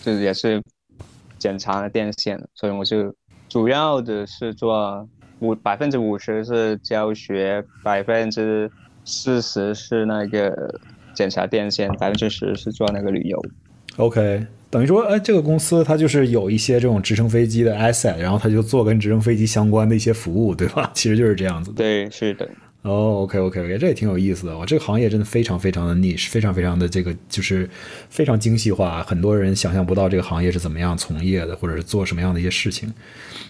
[0.04, 0.60] 就是也是
[1.38, 3.14] 检查了电线，所以我就
[3.48, 5.08] 主要的是做
[5.40, 8.70] 五百分之五十是教学，百分之
[9.06, 10.80] 四十是那个
[11.14, 13.44] 检查电线，百分之十是做那个旅游。
[13.98, 20.92] OK，等于说，哎，这个公司它就是有一些这种直升飞机的 asset，然后它就做跟直升飞机相关的一些服务，对吧？
[20.94, 21.78] 其实就是这样子的。
[21.78, 22.48] 对，是的。
[22.82, 24.58] 哦，OK，OK，OK，这也挺有意思的。
[24.58, 27.70] 我这个行业真的非常非常的 niche，非常非常的这个就是
[28.10, 32.92] 非常精细化，很多人想象不到这个行业是怎么样从业的，或者是做什么样的一些事情。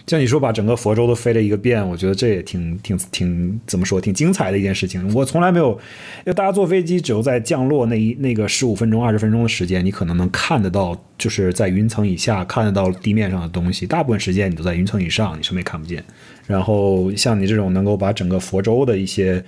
[0.08, 5.14] 像你说把整个佛州都飞了一个遍，我觉得这也挺挺挺怎么说，挺精彩的一件事情。
[5.14, 13.86] 我从来没有，因为大家坐飞机只有在降落那一那个十五分钟、二十分钟的时间，你可能能看得到，就是在云层以下看得到地面上的东西。
[13.86, 16.04] 大部分时间你都在云层以上，你什么也看不见。
[16.50, 19.42] 然后像你这种能够把整个佛州的一些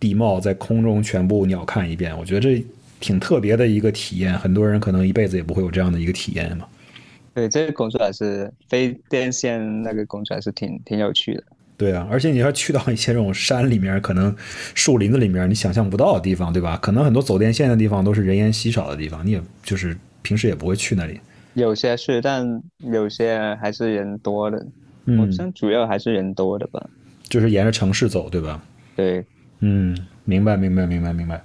[0.00, 2.64] 地貌在空中全部鸟瞰一遍，我觉得这
[2.98, 4.36] 挺特别的一个体验。
[4.36, 6.66] 很多人可能一辈子也不会有这样的一个体验嘛。
[7.32, 11.44] 对，这个工作还是飞电线那个工作还是挺挺有趣的。
[11.76, 14.34] 对啊，而且你要去到一些这种山里面，可能
[14.74, 16.76] 树林子里面你想象不到的地方，对吧？
[16.82, 21.20] 可能很多走电线的地方都是人烟稀少的地方，你也就是平时也不会去那里。
[21.54, 24.66] 有些是，但有些还是人多的。
[25.08, 26.84] 嗯，像主要还是人多的吧，
[27.28, 28.62] 就是沿着城市走，对吧？
[28.94, 29.24] 对，
[29.60, 31.42] 嗯，明白，明白，明白，明白。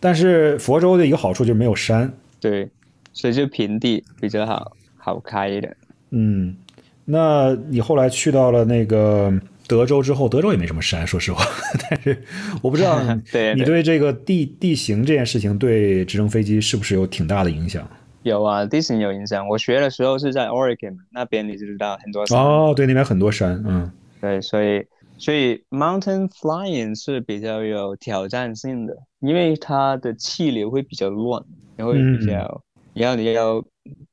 [0.00, 2.68] 但是佛州的一个好处就是没有山，对，
[3.12, 5.76] 所以就平地比较好，好开一点。
[6.10, 6.56] 嗯，
[7.04, 9.32] 那你后来去到了那个
[9.66, 11.44] 德州之后，德州也没什么山，说实话。
[11.90, 12.22] 但是
[12.62, 13.00] 我不知道，
[13.32, 17.86] 对你对这个地地形这件事情对直升飞机是不是有挺大的影响？
[18.24, 19.46] 有啊，地形有影响。
[19.46, 24.86] 我学的时候是在 Oregon 那边，你知道很多山哦，对，那边很多山，嗯，对，所以
[25.18, 31.44] 所以 mountain flying 是比较有挑战性的，因为它的气流会比较乱，
[31.76, 32.62] 然后比较，
[32.94, 33.62] 然后你要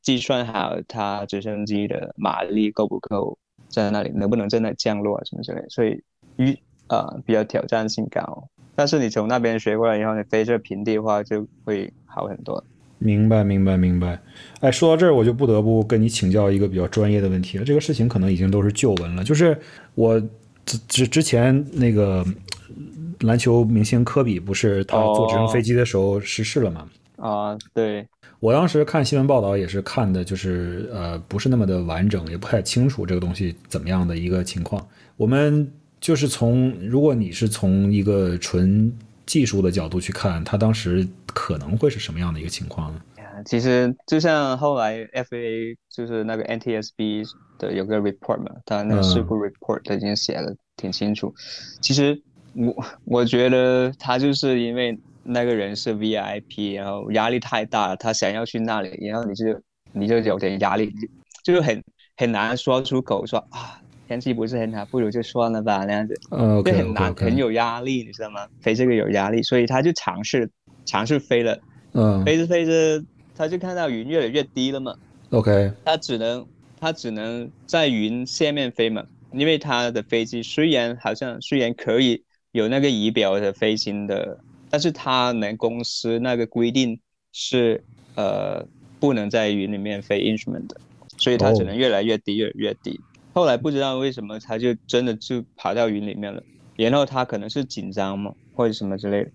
[0.02, 3.38] 计算好它直升机的马力够不够
[3.70, 6.04] 在那里，能不能在那降落啊什么之类，所以
[6.36, 8.50] 一啊比较挑战性高。
[8.76, 12.62] 但是你从那边学过来以后，你飞这平地的话就会好很多。
[13.04, 14.22] 明白，明白，明白。
[14.60, 17.66] 哎，说到这儿，我就不得不跟你请教一个比较专业的问题了。
[17.66, 19.24] 这个事情可能已经都是旧闻了。
[19.24, 19.58] 就是
[19.96, 20.20] 我
[20.66, 22.24] 之之之前那个
[23.22, 26.88] 篮球明星科比，不是他坐直升飞机的时候失事了吗？
[27.18, 28.08] 啊，对。
[28.40, 34.88] 我当时看新闻报道也是看的，就是呃，不是那么的完整，也不太清楚这个东西怎么样的一个情况。
[35.18, 35.68] 我们
[36.00, 38.92] 就是从，如果你是从一个纯
[39.28, 43.02] 技术的角度去看，他当时可能会是什么样的一个情况呢？
[43.46, 51.34] 其实就像后来 FAA 就是那个 NTSB 的有个 report 嘛，他那个事故 report 他已经写的挺清楚。
[51.82, 52.22] 其实
[52.54, 59.62] 我我觉得他就是因为那个人是 VIP，然后压力太大了，他想要去那里，然后你就
[59.94, 60.94] 你就有点压力，
[61.44, 61.84] 就是很
[62.18, 63.80] 很难说出口说啊。
[64.08, 68.46] 天气不是很好，不如就算了吧，那样子，就很难，很有压力，你知道吗？
[68.60, 70.52] 飞这个有压力，所以他就尝试
[70.92, 71.58] 尝试飞了，
[71.94, 73.02] 嗯，飞着飞着，
[73.34, 74.94] 他就看到云越来越低了嘛
[75.30, 76.46] ，OK，他只能
[76.82, 84.38] 他只能在云下面飞嘛，因为他的飞机虽然好像虽然可以有那个仪表的飞行的，
[84.70, 87.00] 但是他们公司那个规定
[87.32, 87.82] 是
[88.16, 88.68] 呃
[89.00, 90.76] 不能在云里面飞 instrument 的，
[91.18, 93.00] 所以他只能越来越低，越越低。
[93.32, 96.44] 后来不知道为什么，他就真的就跑到云里面了。
[96.76, 99.32] 然后他可能是紧张嘛，或者什么之类的，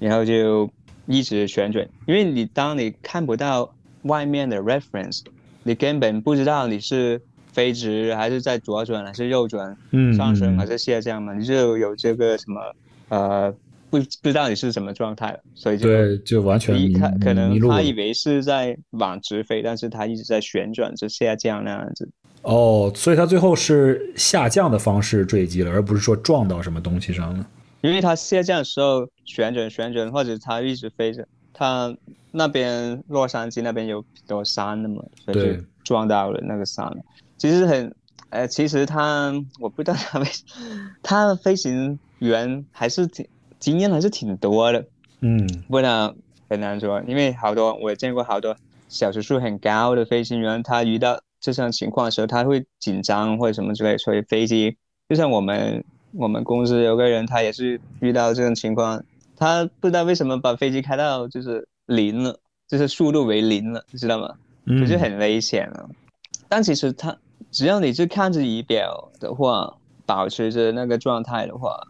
[0.00, 0.68] 然后就
[1.10, 1.86] 一直旋转。
[2.06, 5.22] 因为你当你看不到外面的 reference，
[5.62, 7.20] 你根本不知道你是
[7.52, 12.60] 飞直还是在左转还是右转，嗯上升还是下降嘛，你就有这个什么
[13.08, 13.52] 呃
[13.90, 22.08] 不不知道你是什么状态了，所以就对就完全他可能他以为是在往直飞，但是他一直在旋转着下降那样子。
[22.42, 27.46] 哦，所以他最后是下降的方式坠机了，而不是说撞到什么东西上了。
[27.80, 31.94] 因为它下降的时候旋转旋转，或者它一直飞着，它
[32.30, 36.90] 那边洛杉矶那边有多山的嘛，所以就撞到了那个山。
[37.36, 37.94] 其实很，
[38.30, 40.26] 呃，其实他我不知道他为，
[41.02, 43.26] 他飞行员还是挺
[43.58, 44.84] 经验还是挺多的。
[45.20, 46.14] 嗯，不然
[46.48, 48.56] 很难说，因为好多我见过好多
[48.88, 51.20] 小时数很高的飞行员，他遇到。
[51.42, 54.76] 这种情况的时候，他会紧张或者什么之类，所以飞机
[55.08, 55.82] 就像我们
[56.12, 59.04] 我们公司有个人，他也是遇到这种情况，
[59.36, 64.34] 他不知道为什么把飞机开到就是零了，就是速度为零了，你知道吗？
[64.64, 65.88] 嗯，就很危险了。
[66.48, 67.16] 但其实他
[67.50, 71.80] 只要你是看着仪表的话，保持着那个状态的话，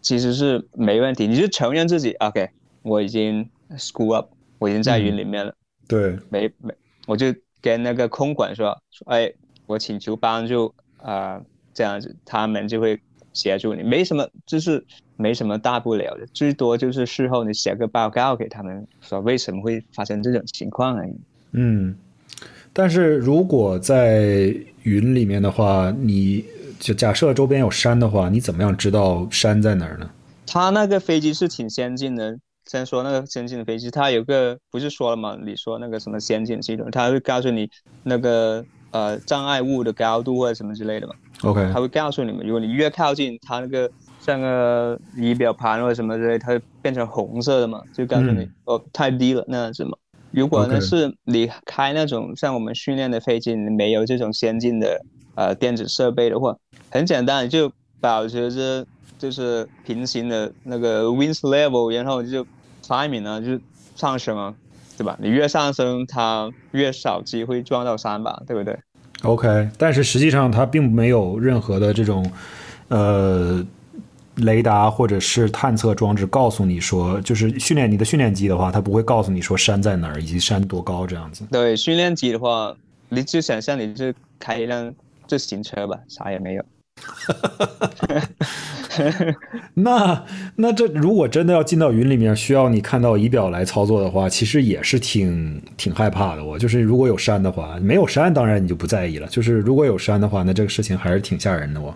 [0.00, 1.26] 其实是没问题。
[1.26, 2.50] 你就承认自己，OK，
[2.82, 5.54] 我已经 school up，我已经在云里面了。
[5.86, 6.74] 对，没没，
[7.06, 7.34] 我就。
[7.60, 9.32] 跟那个空管说说，哎，
[9.66, 11.42] 我请求帮助啊，
[11.74, 13.00] 这样子他们就会
[13.38, 14.84] 协助你，没什么，就是
[15.16, 21.12] 没什么大不了的，最多就是事后你写个报告给他们，说为什么会发生这种情况而已。
[21.52, 21.96] 嗯，
[22.72, 26.44] 但是如果在云里面的话，你
[26.80, 30.10] 就假设周边有山的话，你怎么样知道山在哪儿呢？
[30.46, 32.38] 他那个飞机是挺先进的。
[32.70, 35.38] 先说那个先进的飞机，它有个不是说了吗？
[35.42, 37.70] 你说那个什么先进系统，它会告诉你
[38.02, 41.14] 那个呃障碍物的高度或者什么之类的嘛。
[41.42, 49.96] OK，它会告诉你们，如果你越靠近它那个像个仪表盘或者什么之类，它会变成红色的嘛，就告诉你哦太低了那样子嘛。
[50.30, 55.00] 如果呢是你开那种像我们训练的飞机，你没有这种先进的
[55.34, 56.56] 呃电子设备的话，
[56.90, 58.86] 很简单，就保持着
[59.18, 62.46] 就是平行的那个 wind level，然后就。
[62.80, 63.60] timing 呢，就是
[63.96, 64.54] 上升啊，
[64.98, 65.16] 对吧？
[65.20, 68.76] 你越上升，它越少机会撞到山吧，对不对
[69.22, 72.28] ？OK，但是实际上它并没有任何的这种
[72.88, 73.64] 呃
[74.34, 81.44] 雷达或者是探测装置告诉你说，就是训练你的训练机的话，它不会告诉你说山在哪儿以及山多高这样子。
[81.50, 82.74] 对，训练机的话，
[83.08, 84.92] 你就想象你是开一辆
[85.28, 86.64] 自行车吧，啥也没有。
[89.74, 90.24] 那
[90.56, 96.44] 那这如果真的要进到云里面，需要你看到仪表来操作的话，其实也是挺挺害怕的。
[96.44, 99.28] 我就是如果有山的话，没有山当然你就不在意了。
[99.28, 101.80] 就是如果有山的话，那这个事情还是挺吓人的。
[101.80, 101.94] 我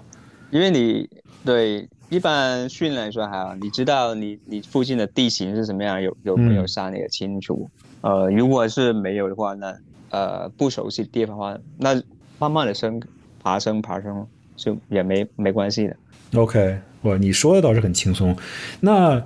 [0.50, 1.08] 因为你
[1.44, 7.68] 对一般训练来说还好，你知道你你附近的地形是什么样，有有没有山也清楚。
[8.02, 9.74] 呃，如果是没有的话，那
[10.10, 12.00] 呃不熟悉地方的话，那
[12.38, 13.00] 慢慢的升
[13.42, 14.26] 爬升爬升
[14.62, 15.96] 就也没没关系的。
[16.34, 16.78] OK。
[17.02, 18.36] 不，你说的倒是很轻松。
[18.78, 19.20] 那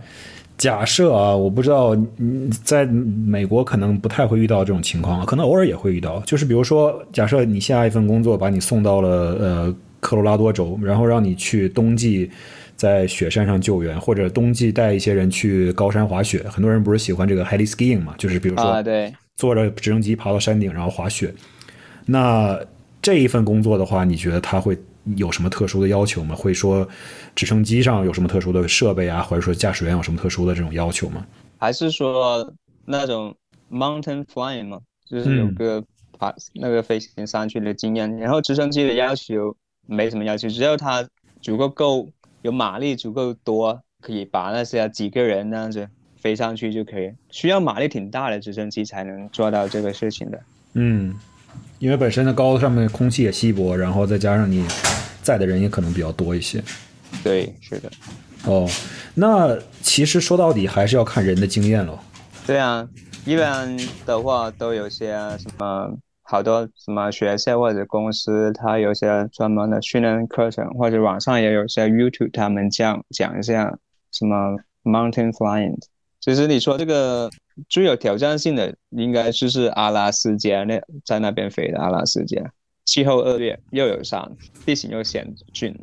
[0.57, 6.18] 假设啊，我不知道你在美国可能不太会遇到这种情况，可能偶尔也会遇到。
[6.20, 12.31] 就是比如说，假设你下一份工作把你送到了呃科罗拉多州，然后让你去冬季
[12.77, 16.46] 在雪山上救援，或者冬季带一些人去高山滑雪。
[16.49, 18.14] 很多人不是喜欢这个 heli skiing 嘛？
[18.16, 21.31] 就是比如说，对，坐着直升机爬到山顶然后滑雪。
[22.07, 22.59] 那
[23.03, 24.75] 这一份工作的话，你觉得他会？
[25.14, 26.35] 有什么特殊的要求吗？
[26.35, 26.88] 会说
[27.35, 31.25] 直升机上有什么特殊的设备啊，或者说驾驶员有什么特殊的这种要求吗？
[31.59, 32.53] 还是说
[32.85, 33.35] 那种
[33.71, 34.81] mountain flying 吗？
[35.09, 35.83] 就是有个
[36.19, 38.16] 爬那个飞行上去的经验。
[38.16, 41.09] 然后直升机的要求没什么要求，只要它
[41.40, 42.09] 足够够
[42.42, 47.12] 有马力足够多，可以把那些几个人那样子飞上去就可以。
[47.31, 50.40] 需要马力挺大的直升机才能做到这个事情的。
[50.75, 51.14] 嗯。
[51.79, 54.66] 因为本身的高度上面空气也稀薄，然后再加上你
[55.26, 56.62] 载的人也可能比较多一些。
[57.24, 57.90] 对，是的。
[58.44, 58.68] 哦，
[59.14, 61.98] 那其实说到底还是要看人的经验喽。
[62.46, 62.88] 对啊，
[63.24, 65.90] 一般的话都有些什么
[66.22, 73.77] 好多什么学校或者公司，它有些专门的训练课程，或者网上也有些 YouTube 他们讲讲一下
[74.12, 75.77] 什么 mountain flying。
[76.20, 77.29] 其实你说这个。
[77.70, 82.38] 最有挑战性的应该就是阿拉斯加那在那边飞的阿拉斯加，
[82.87, 84.32] 气候恶劣又有山，
[84.64, 85.76] 地形又险峻。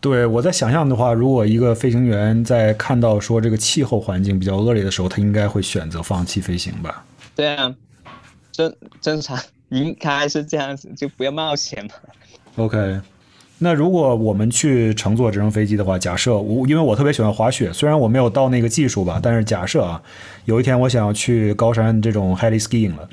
[0.00, 7.04] 对，我在想象的话，如果一个飞行员在看到说这个气候环境比较恶劣的时候，他应该会选择放弃飞行吧？
[7.36, 7.72] 对啊，
[8.50, 11.92] 正正常应该是这样子，就不要冒险嘛。
[12.56, 13.00] OK，
[13.58, 20.02] 那如果我们去乘坐直升飞机的话，假设我因为我特别喜欢滑雪，虽然我没有到那个技术吧，但是假设啊，
[20.46, 23.08] 有一天我想要去高山这种 heli skiing 了。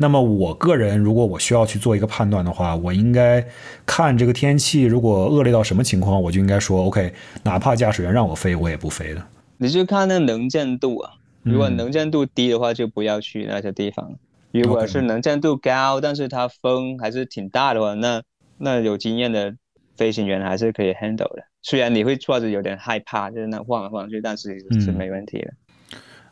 [0.00, 3.44] 那么我个人，如果我需要去做一个判断的话，我应该
[3.84, 9.26] 看这个天气，如果恶劣到什么情况，我就应该说 OK，哪怕驾驶员让我飞，我也不飞的。
[9.56, 14.14] 你就看那能见度啊，如果能见度低的话，就不要去那些地方。
[14.52, 18.22] 如果是能见度高，但是它风还是挺大的话，那
[18.56, 19.52] 那有经验的
[19.96, 21.42] 飞行员还是可以 handle 的。
[21.60, 25.52] 虽然你会坐着有点害怕，就是那晃来晃去，但是是没问题的。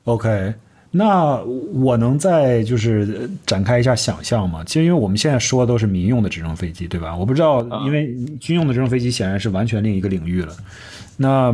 [0.05, 0.55] OK。
[0.91, 1.43] 那
[1.75, 4.65] 我能再就是展开一下想象吗？
[4.65, 7.15] 其实因为我们现在说的都是民用的直升飞机，对吧？
[7.15, 10.57] 我不知道，因为军用的直升飞机显然是完全另一个领域了。
[11.19, 11.53] 那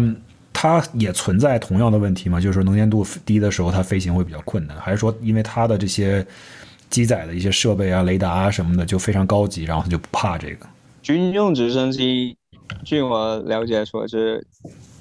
[0.52, 2.40] 它也存在同样的问题吗？
[2.40, 6.24] 就是说能见度低的时候，它飞行会比较困难，还是说因为它的这些
[6.88, 10.66] 机载的一些设备啊、雷达啊什么的就非常高级，然后它就不怕这个？
[11.02, 12.36] 军用直升机，
[12.84, 14.46] 据我了解说是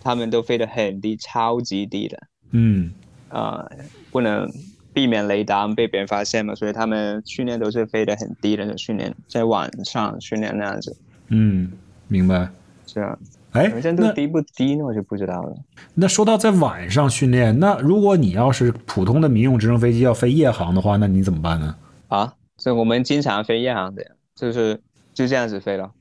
[0.02, 2.18] 他们都飞得很低，超级低的。
[2.52, 2.92] 嗯。
[3.30, 3.66] 啊，
[4.12, 4.52] 不能
[4.94, 10.96] 避免雷达被别人发现嘛，所以他们训练都是飞得很低的训练，在晚上训练那样子。
[11.30, 11.72] 嗯，
[12.08, 12.50] 明白。
[12.86, 13.18] 这样。
[13.52, 14.84] 哎，能见度低不低呢？
[14.84, 15.56] 我就不知道了。
[15.96, 21.76] 那说到在晚上训练，那如果你要是普通的民用直升飞机要飞夜航的话，那你怎么办呢？
[22.08, 24.06] 啊，这我们经常飞夜航的，
[24.36, 24.80] 就是
[25.14, 25.92] 就这样子飞了。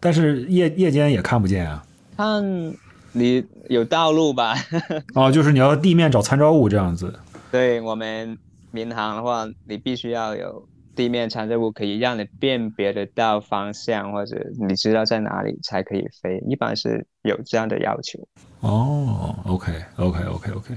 [0.00, 1.84] 但是夜夜间也看不见啊。
[2.16, 2.74] 看。
[3.16, 4.56] 你有道路吧？
[5.14, 7.14] 哦，就是你要地面找参照物这样子。
[7.54, 8.36] 对我们
[8.72, 16.42] 民航的话，你必须要有地面参照物，可以让你辨别得到方向，或者你知道在哪里才可以飞。
[16.48, 18.18] 一般是有这样的要求。
[18.58, 20.74] 哦，OK，OK，OK，OK，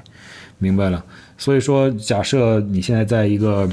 [0.59, 1.03] 明白了。
[1.35, 3.67] 所以说，假设你现在在一个，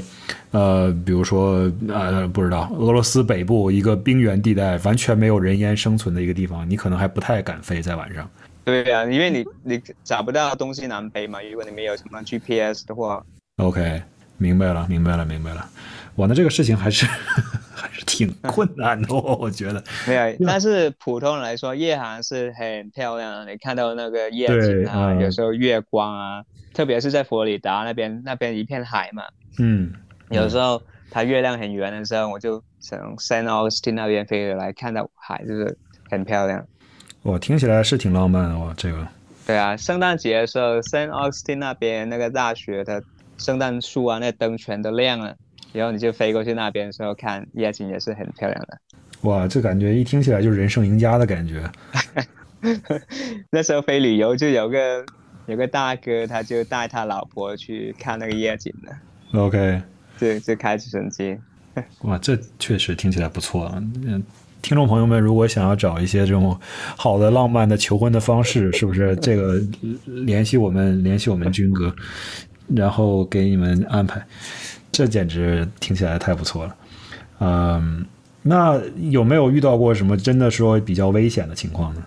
[0.49, 8.27] 呃，比如说，呃，不知道俄罗斯北部一个冰原地带，完全没有人烟生存的一个地方，你可能还不太敢飞在晚上。
[8.65, 11.39] 对呀，因为你你找不到东西南北嘛。
[11.41, 13.23] 如果你没有什么 GPS 的话
[13.57, 14.01] ，OK，
[14.37, 15.69] 明白了，明白了，明白了。
[16.15, 17.05] 哇，那这个事情还是
[17.75, 19.83] 还是挺困难的， 我觉得。
[20.07, 23.51] 没有，但是普通人来说，夜航是很漂亮的。
[23.51, 26.43] 你看到那个夜景啊，有时候月光啊，
[26.73, 29.23] 特别是在佛罗里达那边，那边一片海嘛。
[29.59, 29.93] 嗯。
[30.31, 35.77] 有时候它月亮很圆的时候，我就从 San Augustine 那边飞来，看到海就是
[36.09, 36.65] 很漂亮。
[37.25, 39.07] 哇，听起来是挺浪漫的哇，这个。
[39.47, 43.03] 对啊，圣诞节的时候，Saint Augustine 那边那个大学的
[43.39, 45.35] 圣诞树啊，那灯全都亮了，
[45.73, 48.77] 然后你就飞过去那边的时候看夜景也是很漂亮的。
[49.21, 51.67] 哇，这感觉一听起来就是人生赢家的感觉。
[53.49, 55.03] 那时候飞旅游就有个
[55.47, 59.39] 有个大哥，他就带他老婆去看那个夜景的。
[59.39, 59.81] OK。
[60.19, 61.35] 对，就开直升机。
[62.03, 63.83] 哇，这确实听起来不错啊。
[64.03, 64.23] 嗯。
[64.65, 66.59] 听众朋友们，如果想要找一些这种
[66.97, 69.61] 好的浪漫的求婚的方式， 是不是这个
[70.05, 71.95] 联系我们，联系我们军哥，
[72.73, 74.25] 然后给你们安排？
[74.91, 76.75] 这简直听起来太不错了。
[77.41, 78.03] 嗯，
[78.41, 82.03] 那有没有遇到过什么真的说比较危险的情况呢？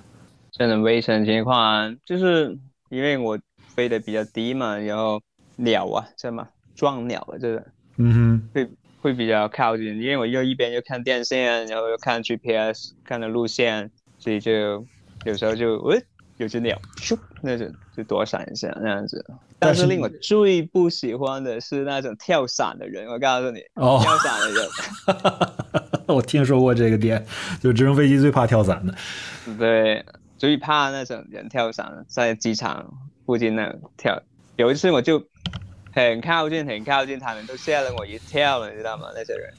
[0.51, 2.59] 真的危险情况，就是
[2.91, 3.39] 因为我
[3.69, 5.21] 飞得比较低嘛，然后
[5.55, 6.45] 鸟啊，这么
[6.75, 7.65] 撞鸟啊，这个，
[7.99, 8.69] 嗯哼，会
[9.13, 14.85] 比较靠近，因为我又一边又看电线，然后又看 GPS，看的路线，所以就
[15.25, 16.03] 有时候就喂
[16.37, 19.25] 有只鸟，咻，那就就躲闪一下那样子。
[19.59, 24.69] 但是令我最不喜欢的是那种跳伞的人，我告诉你，跳伞的人，
[26.17, 27.25] 我听说过这个点，
[27.61, 28.95] 就直升飞机最怕跳伞的。
[29.59, 30.05] 对，
[30.37, 32.95] 最怕那种人跳伞，在机场
[33.27, 34.23] 附近那跳。
[34.57, 35.23] 有一次我就。
[35.99, 39.09] 很靠近，很靠近，他们都吓了我一跳了，你知道吗？
[39.15, 39.53] 那些人，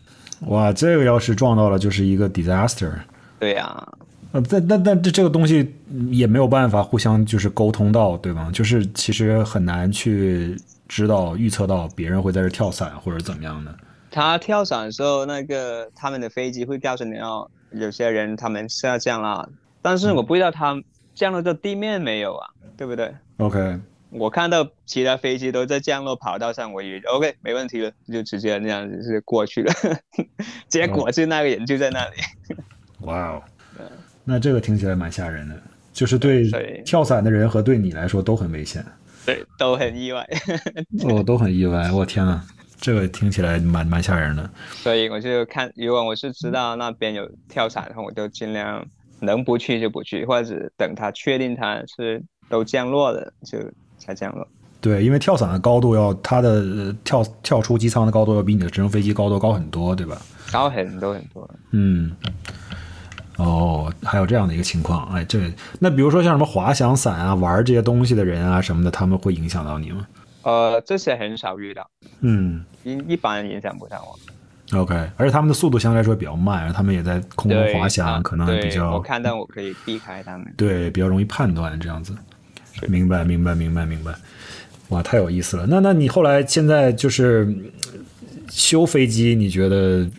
[0.47, 2.91] 哇，这个要是撞到了，就是一个 disaster。
[3.39, 3.87] 对呀，
[4.31, 5.75] 呃，但但但这这个东西
[6.09, 8.49] 也没有办法互相就是沟通到，对吧？
[8.53, 10.55] 就是其实很难去
[10.87, 13.75] 知道预测到别人会在这跳伞或者怎么样的。
[14.11, 19.47] 他跳伞的时候，那个他们的飞机会告诉你要有些人他们下降了，
[19.81, 20.81] 但是我不知道他
[21.13, 23.79] 降落到地面没有啊，对不对？OK。
[24.11, 29.73] 我看到其他飞机都在降落跑道上，我以为 OK 没问题了，就直接那样子是过去了。
[30.67, 32.15] 结果是那个人就在那里。
[33.01, 33.43] 哇哦，
[34.23, 35.55] 那这个听起来蛮吓人的，
[35.93, 36.49] 就是对
[36.83, 38.83] 跳伞的人和对你来说都很危险。
[39.25, 40.27] 对，都很意外。
[41.05, 41.91] 哦，都很意外。
[41.91, 42.41] 我天呐，
[42.79, 44.49] 这个听起来蛮蛮吓人的。
[44.71, 48.83] 所以我就看，如果我是知道那边有跳伞的话，我就尽量
[49.19, 53.59] 能不去就不去，或者等他确定他是都降落了就
[53.99, 54.47] 才降落。
[54.81, 60.17] 对，因为跳伞的高度要它的跳跳出机舱的高度要比你的直升飞机高度高很多，对吧？
[60.51, 61.49] 高很多很多。
[61.71, 62.11] 嗯。
[63.37, 65.39] 哦，还有这样的一个情况，哎，这
[65.79, 70.05] 那比如说像什么滑翔伞啊，玩这些东西的人啊什么的，他们会影响到你吗？
[70.43, 71.89] 呃，这些很少遇到，
[72.19, 74.79] 嗯，一一般影响不到我。
[74.79, 78.91] OK，而且他们的速度相对来说比较慢，他们也在空中滑翔，可能比较。
[78.91, 80.53] 我看到我可以避开他们。
[80.57, 82.13] 对，比较容易判断这样子。
[82.87, 84.13] 明白，明白，明白，明白。
[84.89, 85.65] 哇，太有意思了。
[85.67, 87.47] 那那你后来现在就是
[88.49, 90.09] 修飞机，你觉得？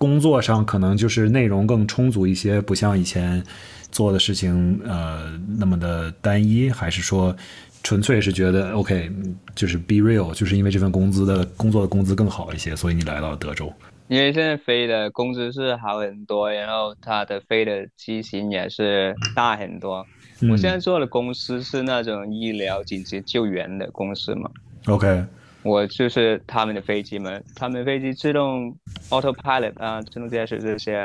[0.00, 3.44] 工作上可能就是内容更充足一些，不像以前
[3.92, 7.36] 做的事情呃那么的单一，还是说
[7.82, 9.12] 纯粹是觉得 OK，
[9.54, 13.70] 就是 be real，就是因为这份工资的工作的工资更好一些，所以你来到德州。
[14.08, 20.06] 因为现在飞的工资是好很多，然后它的飞的机型也是大很多。
[20.48, 24.50] 我现在做的公司是那种医疗紧急救援的公司嘛
[24.86, 25.24] ？OK。
[25.62, 28.74] 我就是他们的飞机嘛，他们飞机自动
[29.10, 30.96] autopilot 啊，自动驾驶这些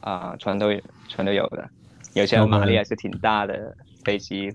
[0.00, 0.68] 啊，全都
[1.08, 1.68] 全都有的。
[2.14, 3.76] 有些马力还是挺大的
[4.06, 4.50] 飞机，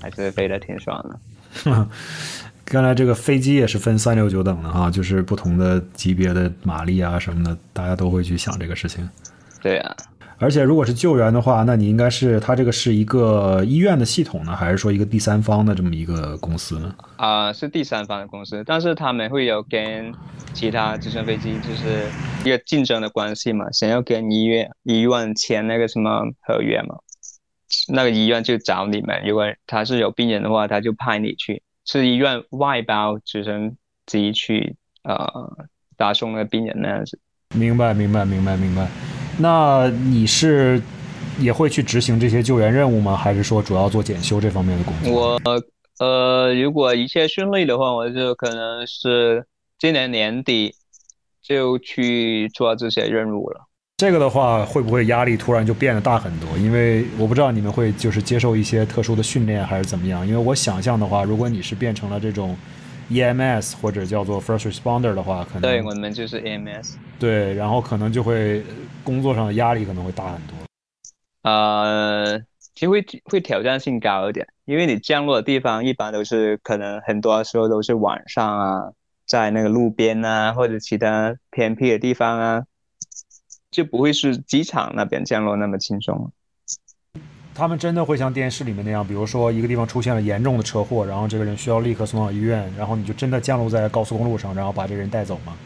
[0.00, 1.88] 还是飞得挺爽的。
[2.64, 9.10] 看来这个飞机也是分三六九等的哈，就是不同的级别的马力啊什么的，大家都会去想这个事情。
[9.60, 9.96] 对呀。
[10.38, 16.94] 而且，如果是救援的话，那你应该是它这个是一个医院的系统呢，还是说一个第三方的这么一个公司呢？
[17.16, 20.12] 啊，是第三方的公司，但是他们会有跟
[20.52, 22.06] 其他直升飞机就是
[22.44, 26.96] 一个竞争的关系嘛，想要跟医院医院签那个什么合约嘛，
[27.92, 35.26] 那个医院就找你们，如果他是有病人的话，他就派你去，是医院外包直升机去呃
[35.96, 37.18] 打送那个病人那样子。
[37.54, 38.88] 明白，明白，明白，明白。
[39.38, 40.80] 那你是
[41.38, 43.16] 也会去执行这些救援任务吗？
[43.16, 45.38] 还是说主要做检修这方面的工作？
[45.44, 45.62] 我
[45.98, 49.44] 呃，如果一切顺利的话，我就可能是
[49.78, 50.74] 今年年底
[51.42, 53.60] 就去做这些任务了。
[53.96, 56.48] 这个的话，会不会压力突然就变得大很多？
[56.58, 60.26] 因为我不知道你们会就是接受一些特殊的训练还是怎么样。
[60.26, 62.56] 因为我想象的话，如果你是变成了这种。
[63.10, 66.94] EMS 或者叫做 First Responder 的话，可能对我们就是 EMS。
[67.18, 68.62] 对，然后可能就会
[69.02, 70.54] 工作上的压力可能会大很多。
[71.42, 72.38] 呃，
[72.74, 78.92] 其实会会挑战性高一点，因为你降落的地方一般都是可能很多时候都是晚上啊，
[79.26, 82.62] 在那个路边啊或者其他偏僻的地方啊，
[83.70, 86.32] 就不会是机场那边降落那么轻松。
[87.54, 95.56] 他们真的会像电视里面那样，比如说一个地方出现了严重的车祸，然后这个人需要立刻送到医院，然后你就真的降落在高速公路上，然后把这人带走吗？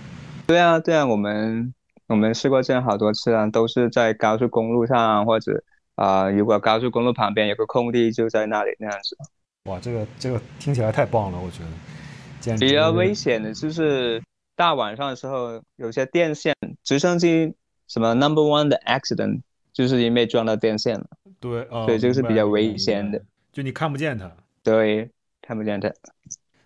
[0.48, 1.74] 对啊，对啊，我们
[2.06, 5.62] 我们试过这样好多次啊，都是在高速公路上，或者
[5.94, 9.14] 啊，如果高速公路旁边有个空地，就在那里那样子。
[9.64, 12.56] 哇，这个这个听起来太棒了，我觉得。
[12.58, 14.22] 比较危险的就是
[14.56, 17.54] 大晚上的时候，有些电线，直升机
[17.86, 19.42] 什么 number one 的 accident，
[19.74, 21.06] 就是因为撞到电线了。
[21.40, 23.20] 对，所以这个是比较危险的，
[23.52, 24.32] 就你看不见它，
[24.62, 25.10] 对，
[25.42, 25.92] 看不见它。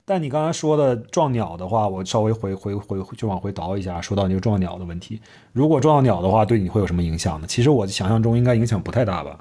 [0.04, 5.20] 但你刚才说的撞鸟的话，我稍微回回回就往回倒一下，说到那个撞鸟的问题。
[5.52, 7.46] 如果撞到鸟的话，对你会有什么影响呢？
[7.46, 9.38] 其实我想象中应该影响不太大吧。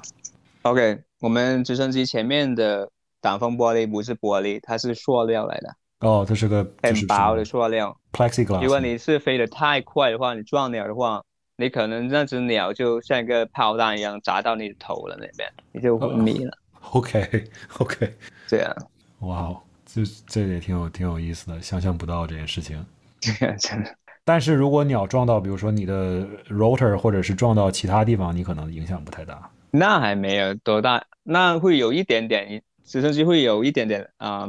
[0.62, 2.88] OK，我们直升机前面的
[3.20, 5.74] 挡风玻璃不是玻璃，它是塑料来的。
[6.00, 8.62] 哦，它是个很薄的塑料，plexiglass。
[8.62, 11.22] 如果你是飞得太快的话，你撞鸟的话。
[11.56, 16.58] 你可能那只鸟就像一个炮弹一样砸到你的头了，那边你就昏迷了。
[16.90, 18.14] OK，OK，
[18.48, 18.74] 这样。
[19.20, 19.54] 哇，
[19.92, 22.84] 这这也挺有挺有意思的，想象不到这件事情。
[23.20, 23.94] 真的。
[24.24, 29.50] 但是如果鸟撞到，比如说你的 rotor，或者是撞到其他地方，你可能影响不太大。
[29.70, 34.46] 那还没有多大，那会有一点点，直升机会有一点点啊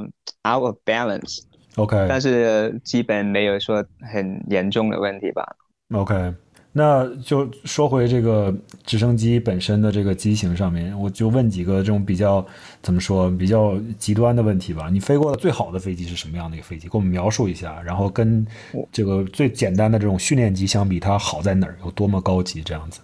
[0.48, 1.42] out of balance。
[1.76, 3.84] OK，但是基本没有说
[4.14, 5.56] 很严重的问题吧。
[5.92, 6.34] OK。
[6.76, 8.52] 那就说回这个
[8.84, 12.44] 直升机本身的这个机型上面，我就问几个这种比较
[12.82, 14.90] 怎么说比较极端的问题吧。
[14.92, 16.90] 你飞过的最好的飞机是什么样的一个飞机？
[16.90, 17.80] 给我们描述一下。
[17.84, 18.44] 然后跟
[18.92, 21.78] 这个最简单的这种训练机相比，它好在哪儿？
[21.86, 22.64] 有多么高级？
[22.64, 23.02] 这样子。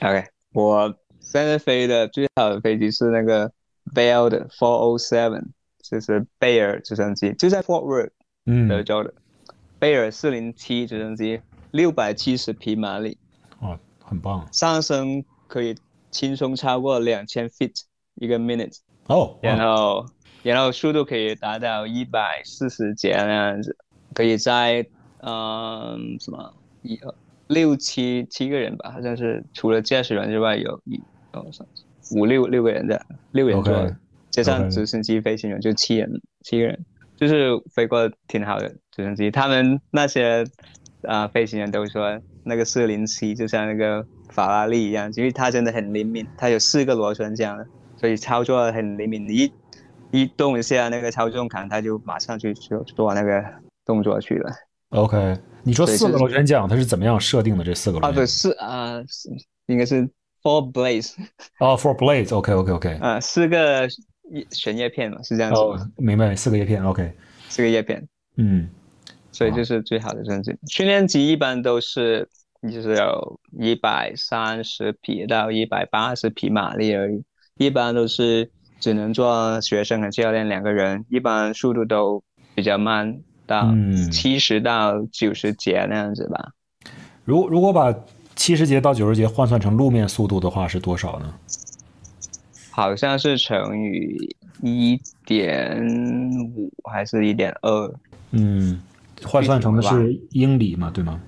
[0.00, 3.52] OK，我现在飞的最好的飞机是那个
[3.94, 5.42] Bell 的407，
[5.82, 8.10] 就是贝尔直升机，就在 Fort Worth，
[8.46, 9.12] 嗯，德州的
[9.78, 11.38] 贝尔407直升机。
[11.72, 13.16] 六百七十匹马力，
[13.60, 14.46] 哦，很棒。
[14.52, 15.76] 上升可以
[16.10, 17.74] 轻松超过两千 feet
[18.16, 20.06] 一个 minute，哦，然后
[20.42, 23.76] 然后速度可以达到一百四十节那样子，
[24.14, 24.86] 可以在
[25.22, 26.52] 嗯什么
[26.82, 27.14] 一二
[27.46, 31.00] 六七七个人吧，好像是除了驾驶员之外有一
[31.32, 31.66] 二三
[32.12, 33.96] 五六六个人的，六人座，
[34.30, 36.84] 加上直升机飞行员就七人，七个人，
[37.16, 39.30] 就是飞过挺好的直升机。
[39.30, 40.44] 他们那些
[41.02, 49.52] 啊飞行员都说，那个四零七就像那个法拉利一样，因为它真的很灵敏，它有四个螺旋桨，所以操作很灵敏，你一
[50.12, 53.44] 一动一下那个操纵杆，它就马上去做做那个
[53.84, 54.50] 动作去了。
[54.90, 57.64] OK，你说四个螺旋桨它是怎么样设定的？
[57.64, 59.02] 这四个螺旋啊，不是啊，
[59.66, 60.02] 应该是
[60.42, 61.14] four blades。
[61.60, 62.94] 哦，four blades，OK，OK，OK。
[63.02, 63.86] 啊，四个
[64.32, 65.60] 叶旋叶片嘛，是这样子。
[65.60, 67.12] 哦，明白，四个叶片，OK。
[67.48, 68.68] 四个叶片，嗯，
[69.32, 70.54] 所以这是最好的升级。
[70.68, 72.28] 训练机一般都是
[72.62, 77.22] 就是有一百三十匹到一百八十匹马力而已，
[77.56, 82.22] 一般都是只能做学生和教练两个人，一般速度都
[82.54, 83.20] 比较慢。
[83.46, 83.74] 到
[84.12, 86.52] 七十到九十节那样子吧。
[87.24, 87.92] 如如果把
[88.36, 91.34] 七十节到九十节换算成路面速度的话，是多少呢？
[92.70, 95.84] 好像是乘以一点
[96.54, 97.92] 五还是一点二？
[98.30, 98.80] 嗯，
[99.24, 101.20] 换算成的是英里嘛，对吗？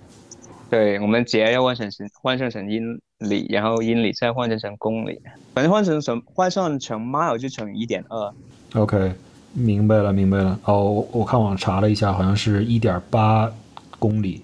[0.71, 5.21] 对，我们节要换算成换算成英里，然后英里再换算成公里，
[5.55, 8.35] 反正换成成换算成 mile 就乘以一点二。
[8.81, 9.13] OK。
[9.55, 10.59] 明白了，明白了。
[10.65, 13.53] 哦，我看网查了一下，好像是一点八
[13.99, 14.41] 公里，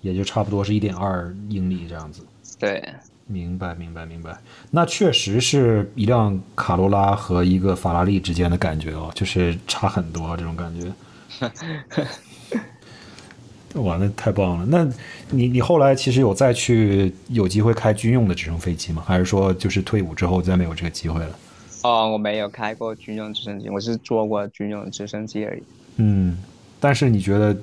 [0.00, 2.24] 也就差不多是一点二英里这样子。
[2.58, 2.82] 对，
[3.26, 4.34] 明白，明白，明白。
[4.70, 10.90] 那确实是一辆卡罗拉和一个法拉利之间的感觉哦，就是差很多这种感觉。
[13.74, 14.66] 哇，那太棒了！
[14.66, 14.84] 那
[15.30, 19.04] 你你后来其实有再去有机会开军用的直升飞机吗？
[19.06, 21.38] 还是说就是退伍之后再没有这个机会了？
[21.82, 25.62] 哦，我没有开过军用直升机，我是坐过军用直升机而已。
[25.96, 26.36] 嗯，
[26.80, 27.56] 但是你觉得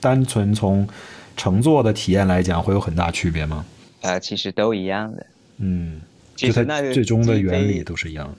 [0.00, 0.88] 单纯从
[1.36, 3.64] 乘坐的体验来讲，会有很大区别吗？
[4.00, 5.26] 呃，其实都一样的。
[5.58, 6.00] 嗯，
[6.34, 8.36] 其实那个最终的原理都是一样的。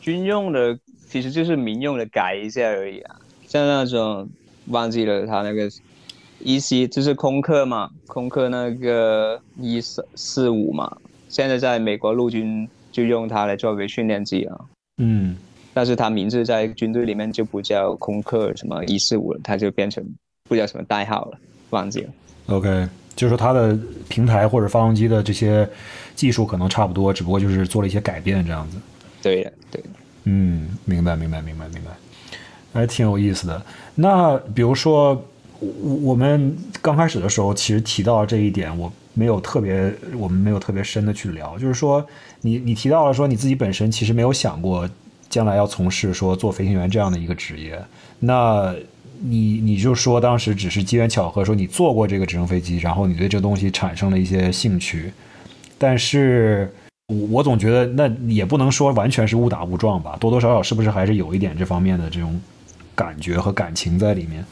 [0.00, 0.78] 军用的
[1.08, 3.16] 其实就是民用的改一下而已啊，
[3.50, 4.26] 像那种
[4.68, 5.70] 忘记了他那个
[6.38, 10.96] 一 C 就是空客嘛，空客那个一四四五嘛，
[11.28, 12.66] 现在在美国陆军。
[12.92, 14.60] 就用它来作为训练机啊，
[14.98, 15.36] 嗯，
[15.72, 20.04] 但是它名字在军队里面就不叫空客什么一四五了，它就变成
[20.48, 21.38] 不叫什么代号了，
[21.70, 22.10] 忘记了。
[22.46, 23.78] OK，就是说它的
[24.08, 25.70] 平台或者发动机的这些
[26.16, 28.78] 技术可能差不多，只不过就是做了一些改变这样子。
[29.22, 29.88] 对的，对的。
[30.24, 31.92] 嗯，明白，明白，明白，明白，
[32.72, 33.62] 还挺有意思的。
[33.94, 35.14] 那比如说，
[35.60, 38.92] 我我们刚开始的时候其实提到这一点，我。
[39.12, 41.58] 没有特别，我们没有特别深的去聊。
[41.58, 42.02] 就是说，
[42.42, 44.88] 你你提到了说你自己本身其实没有想过
[45.28, 47.78] 将来要从事说做飞行员这样的一个职业。
[48.20, 48.72] 那
[49.20, 55.12] 你你就说当时只是机缘巧合，说你坐过这个直升飞机，然后你对这东西产生了一些兴趣。
[55.76, 56.72] 但是，
[57.08, 62.40] 我总觉得那也不能说完全是误打误撞吧，多多少少是不是还是有一点这方面的这种
[63.00, 64.44] 感觉和感情在里面？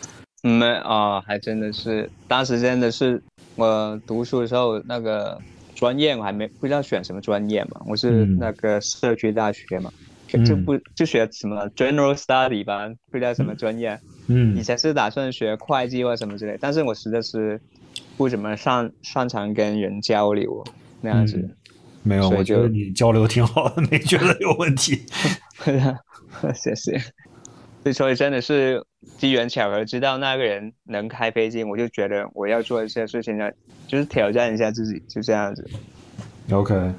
[0.43, 3.23] 没啊，还真的是，当时真的是。
[3.57, 5.37] 我读书的时候，那个
[5.75, 9.93] 专业我还没不知道选什么专业嘛，我是那个社区大学嘛，
[10.47, 13.99] 就不就学什么 general study 吧，不知道什么专业。
[14.29, 17.61] 嗯，以前是打算学会计或什么之类，但是我实在是
[18.17, 20.65] 不怎么擅擅长跟人交流
[21.01, 21.51] 那样子。
[22.05, 25.03] 没有，我觉得你交流挺好的，没觉得有问题。
[26.55, 26.97] 谢谢。
[27.93, 28.85] 所以真的是
[29.17, 33.51] 机缘巧合，知道那个人能开飞机，我就觉得我要做一些事情呢，
[33.87, 35.65] 就是挑战一下自己，就这样子。
[36.51, 36.93] OK，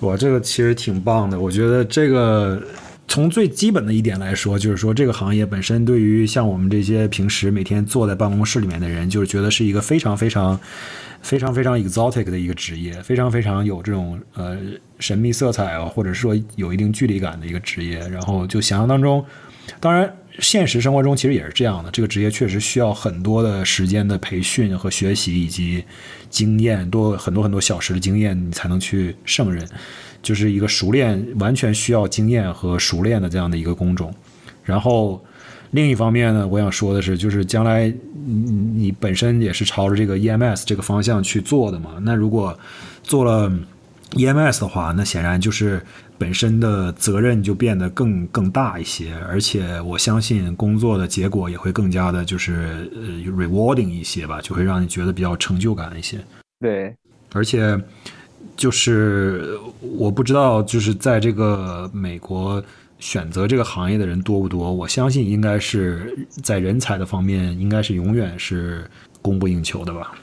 [0.00, 1.38] 我这个其实挺棒的。
[1.38, 2.60] 我觉得这个
[3.06, 10.58] 从最基本的一点来说，就是说这个行业本身对于像我们这些平时每天坐在办公室里面的人，就是觉得是一个非常非常
[11.20, 14.58] 非常非常 exotic 的一个职业，非常非常有这种呃
[14.98, 17.98] 神秘色彩啊，或者说有一定距离感的一个职业。
[18.08, 19.24] 然后就想象当中。
[19.80, 21.90] 当然，现实生活中其实也是这样的。
[21.90, 25.84] 这个职业确实需要很多的时间的培训和学习，以及
[26.30, 29.66] 经验多很多很多小时的经验，你才能去胜任。
[30.22, 34.14] 就是一个熟练，完全需要经验和熟练的这样的一个工种。
[34.62, 35.20] 然后
[35.72, 37.92] 另一方面呢，我想说的是，就是将来
[38.24, 41.96] 你你本身也是朝着这个 EMS 这个方向去做的嘛。
[42.02, 42.56] 那如果
[43.02, 43.52] 做了
[44.14, 45.82] EMS 的话，那显然就是。
[46.18, 53.02] 本身的责任就变得更更大一些，而且我相信工作的结果也会更加的，就是呃
[53.32, 56.20] rewarding 一些吧，就会让你觉得比较成就感一些。
[56.60, 56.94] 对，
[57.32, 57.76] 而且
[58.56, 62.62] 就是我不知道，就是在这个美国
[63.00, 64.72] 选择这个行业的人多不多？
[64.72, 68.88] 我相信应该是在人才的方面，应该是永远是
[69.20, 70.14] 供不应求的吧。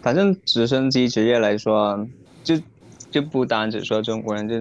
[0.00, 2.08] 反正直升机职业来说，
[2.42, 2.58] 就。
[3.10, 4.54] 就不单只说中国人，就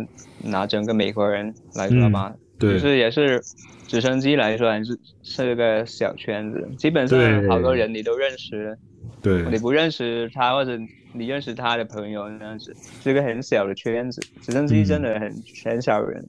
[0.50, 3.39] 拿整个美国人来说吧，对，就是也是
[3.88, 8.78] 直升机来说，还是是个小圈子，基本上好多人你都认识，
[9.22, 10.78] 对，你不认识他或者
[11.14, 15.32] 你认识他的朋友那样子，是个很小的圈子，直升机真的很
[15.64, 16.26] 很少人，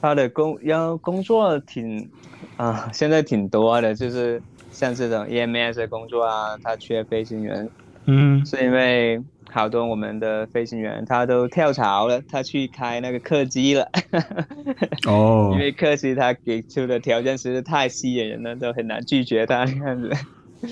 [0.00, 2.10] 他的工要工作挺
[2.56, 4.42] 啊，现在挺多的，就是
[4.72, 7.68] 像这种 EMS 的工作啊，他缺飞行员，
[8.06, 9.22] 嗯，是因为。
[9.50, 13.88] 好多我们的飞行员他都跳槽了，他去开那个客机了。
[15.06, 20.10] 哦， 因为客机他给出的条件实在太吸引人了，都很难拒绝他这样子。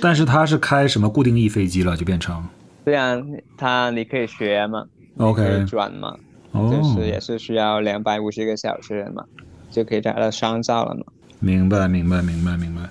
[0.02, 2.44] 但是他是开什么固定翼飞机了，就变成？
[2.84, 3.16] 对啊，
[3.56, 4.84] 他你可以学嘛
[5.16, 6.16] ，OK，转嘛，
[6.52, 9.24] 就是也是需要两百五十个小时嘛，
[9.70, 11.04] 就可以达到商照了嘛。
[11.40, 12.82] 明白，明白，明白，明白。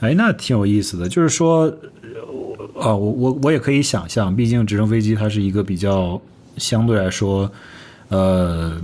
[0.00, 1.74] 哎，那挺有意思的，就是说。
[2.78, 6.20] 啊，我我我也可以想象，毕竟直升飞机它是一个比较
[6.56, 7.50] 相对来说，
[8.08, 8.80] 呃，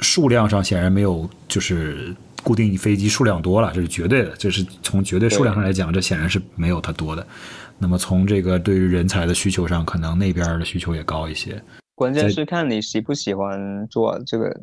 [0.00, 7.26] 数量上显然没有就是固定飞机数量多了，这是绝对的，这是从绝对数量上来讲，这显然是没有它多的。
[7.78, 11.60] 那么从这个对于人才的需求上，可能那边的需求也高一些。
[11.94, 14.54] 关键是看你喜不喜欢做这个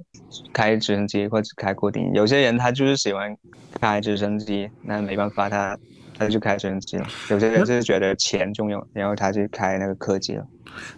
[0.51, 3.36] 开直升机或者开固定，有些人他就是喜欢
[3.80, 5.78] 开直升机，那没办法他。
[6.18, 10.45] 他就开直升机了，有些人就是觉得钱重要，然后他去开那个客机了。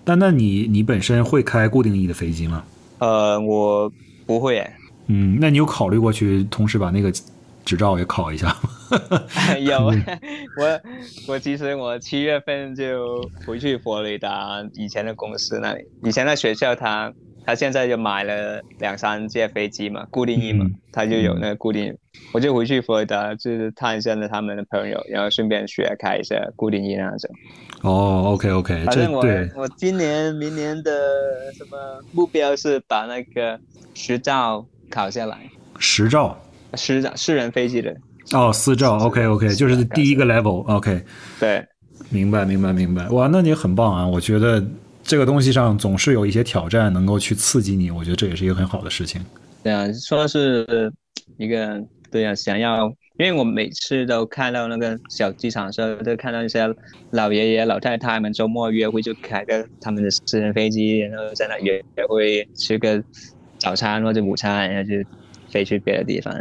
[0.03, 2.63] 但那你你本身会开固定翼的飞机吗？
[2.99, 3.91] 呃，我
[4.25, 4.73] 不会诶。
[5.07, 7.11] 嗯，那你有考虑过去同时把那个
[7.63, 9.21] 执照也考一下吗？
[9.59, 9.87] 有，
[10.57, 10.81] 我
[11.27, 17.13] 我其实我七月份就回去佛罗里达以前的公司那里，以前在学校他。
[17.45, 21.95] 他现在就买了两三架飞机嘛，固定翼嘛，他就有那个固定。
[22.31, 27.29] 我就回去佛罗里达，就是探一下他们的朋友，然后顺便学开一下固定翼那种。
[27.81, 29.23] 哦，OK OK，反正我
[29.55, 30.91] 我今年、明年的
[31.55, 31.77] 什么
[32.11, 33.59] 目标是把那个
[33.93, 35.37] 十照考下来。
[35.77, 36.35] 十照？
[36.73, 37.95] 十照私人飞机的。
[38.33, 41.03] 哦，私照，OK OK，就是第一个 level，OK。
[41.39, 41.63] 对，
[42.09, 43.07] 明白明白明白。
[43.09, 44.63] 哇，那你很棒啊，我觉得。
[45.05, 49.23] 这个东西上总是有一些挑战，能够去刺激你，我觉得这也是一个很好的事情。
[49.63, 50.91] 对啊，说是
[51.37, 51.79] 一个
[52.09, 52.87] 对啊，想要，
[53.19, 56.67] 因为我每次都看到那个小机场的时候，都看到一些
[57.11, 61.79] 老爷爷老太太们周末约会就开个他们的私人飞机，然后在那约
[62.09, 63.03] 会吃个
[63.59, 65.07] 早餐或者午餐，然后就
[65.51, 66.33] 飞去别的地方。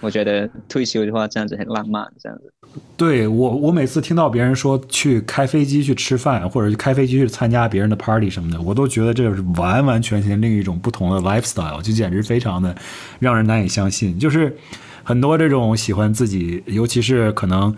[0.00, 2.50] 我觉得退休的话这样子很浪漫，这样子。
[2.96, 12.74] 对我，我每次听到别人说去开飞机去吃饭，或者去开飞机去参加别人的 party 什么的，我都觉得这是完完全全另一种不同的 lifestyle，就简直非常的
[13.18, 14.18] 让人难以相信。
[14.18, 14.56] 就是
[15.02, 17.74] 很多这种喜欢自己，尤其是可能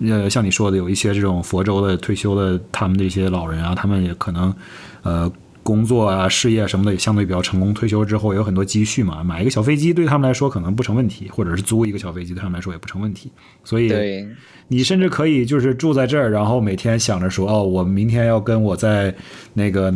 [0.00, 4.54] 呃像你说的，有一些这种佛州的退休的他们这些老人啊，他们也可能
[5.02, 5.30] 呃。
[5.70, 7.72] 工作啊，事业什么的也相对比较成功。
[7.72, 13.30] 退休之后也有很多积蓄嘛，买一个小飞机对他们来说可能不成问题，或者是租一个小飞机对他们来说也不成问题。
[13.62, 13.88] 所以，
[14.66, 19.14] 你甚至可以就是住在这儿，然后每天想着说，哦，我明天要跟我在
[19.54, 19.92] 那个，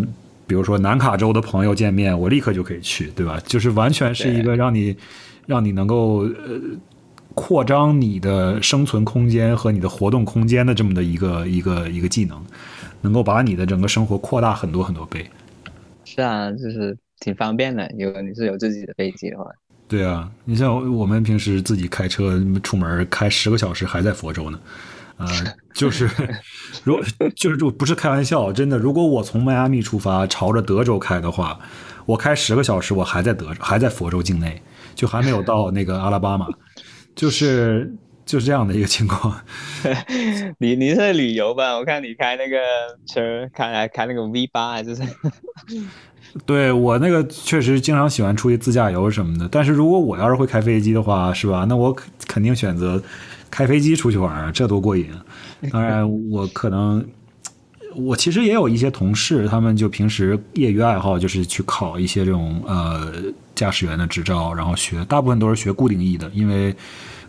[0.47, 3.41] 比如说南卡州的朋友见面，我立刻就可以去，对吧？
[3.47, 4.97] 就是完全是一个让你
[5.47, 6.61] 让你能够呃
[7.35, 12.41] 扩张你的生存空间和你的活动空间的这么的一个一个一个技能，
[13.01, 15.29] 能够把你的整个生活扩大很多很多倍。
[16.05, 17.91] 是啊，就是挺方便的。
[17.97, 19.45] 有你是有自己的飞机的话，
[19.89, 24.61] 对啊，你像我们平时自己开车出门，开十个小时还在佛州呢。
[25.17, 25.27] 呃，
[25.75, 26.11] 就是，
[26.83, 27.01] 如
[27.37, 28.77] 就是就不是开玩笑，真的。
[28.77, 31.59] 如果我从迈阿密出发，朝着德州开的话，
[32.05, 34.61] 我开十个小时，我还在德还在佛州境内，
[34.97, 36.49] 就还没有到那个阿拉巴马，
[37.15, 37.95] 就是
[38.25, 39.41] 就是这样的一个情况。
[40.59, 41.77] 你你是旅游吧？
[41.77, 42.59] 我看你开那个
[43.07, 44.97] 车，开来开那个 V 八还是？
[46.47, 51.65] 对我那个确实经常喜欢出去自驾游什么的，但是如果我要是会开飞机的话，是吧？
[51.69, 51.95] 那我
[52.27, 53.01] 肯定选择
[53.51, 55.07] 开飞机出去玩，这多过瘾！
[55.71, 57.07] 当然， 我可能
[57.95, 63.13] 我其实也有一些同事，他们就平时业余爱好就是去考一些这种呃
[63.55, 66.75] 驾驶员的执照，然后学，大部分都是学固定翼的，因为。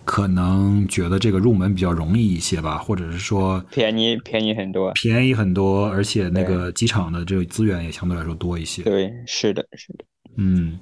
[0.06, 8.84] 可能觉得这个入门比较容易一些吧，或者是说便宜便宜很多，便宜很多，而且那个机场的这个资源也相对来说多一些。
[8.84, 10.06] 对，是的，是的。
[10.38, 10.78] 嗯，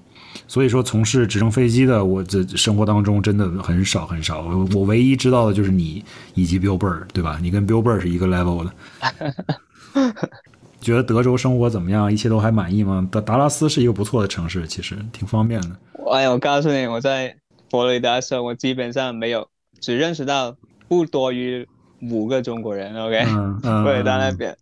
[0.48, 4.42] 所以说从事直升飞机的，我这生活当中真的很少很少。
[4.42, 6.04] 我我唯一知道的就是你
[6.34, 7.40] 以及 Bill Burr，对吧？
[7.42, 8.74] 你跟 Bill Burr 是一个 level 的。
[10.82, 12.12] 觉得德州生活怎么样？
[12.12, 13.08] 一切都还满意吗？
[13.10, 15.70] 达达拉斯是一个不错的城市，其实挺方便的。
[16.12, 17.34] 哎呀，我告诉你，我在。
[17.74, 19.50] 佛罗里达时候，我基本上没有，
[19.80, 20.56] 只认识到
[20.88, 21.68] 不多于
[22.04, 22.96] 五个中国人。
[22.96, 23.26] OK，
[23.66, 24.56] 佛罗里达那边，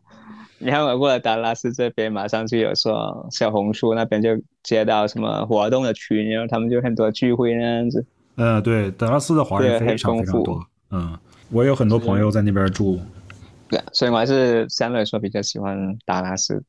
[0.60, 4.30] 然后我过了达拉斯这边，马上就有说小红书那边就
[4.64, 8.06] 接到什么活动的群，然后他们就很多聚会那样子。
[8.38, 10.66] 嗯，对，达拉斯的华人非常非常多。
[10.92, 12.98] 嗯，我有很多朋友在那边住。
[13.68, 16.64] 对，所以我还是相对来说比较喜欢达拉斯。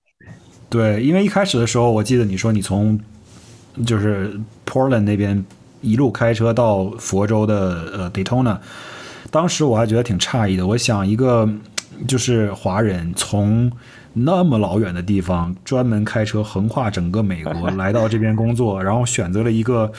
[0.68, 2.98] 对，因为一开始的时候，我记得你说你从
[3.86, 4.36] 就是
[4.66, 5.44] Portland 那边
[5.82, 8.56] 一路开车到佛州的呃 Daytona，
[9.30, 10.66] 当时我还觉得挺诧异的。
[10.66, 11.48] 我想一个
[12.08, 13.70] 就是华人从
[14.14, 19.90] 那么老远的地方专门开车横跨整个美国 来到这边工作，然后选择了一个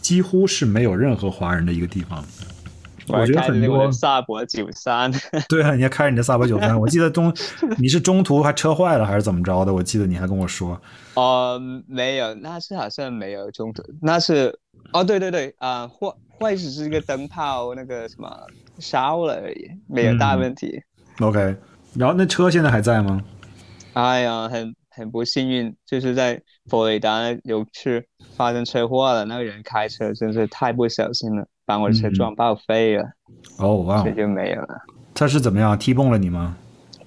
[0.00, 2.24] 几乎是没有任何华人的一个地方。
[3.08, 5.08] 我觉得很多萨博九三，
[5.48, 7.32] 对啊，你还开着你的萨博九三，我记得中
[7.78, 9.72] 你是中途还车坏了还是怎么着的？
[9.72, 10.76] 我记得你还跟我说，
[11.14, 11.56] 哦，
[11.86, 14.58] 没有，那是好像没有中途，那是
[14.92, 18.28] 哦，对对对，啊，坏坏只是一个灯泡那个什么
[18.78, 20.82] 烧了而已，没有大问题。
[21.20, 21.56] OK，
[21.94, 23.22] 然后那车现在还在吗？
[23.94, 28.04] 哎呀，很很不幸运，就是在佛罗里达有次
[28.36, 31.46] 发生车祸了，那个人开车真是太不小心了。
[31.68, 33.04] 把我的车撞报废了，
[33.58, 34.68] 哦哇，这就没有了。
[35.12, 36.56] 他是怎么样踢蹦了你吗？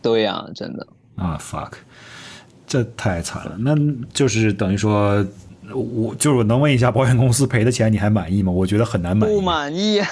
[0.02, 0.86] 对呀，真的。
[1.16, 1.72] 啊 fuck，
[2.68, 3.56] 这太惨了。
[3.58, 3.74] 那
[4.12, 5.26] 就是等于说，
[5.76, 8.52] 我就是我能问一下，保险公司赔的钱你还满意吗？
[8.52, 9.34] 我觉得很难满意。
[9.34, 10.08] 不满意啊！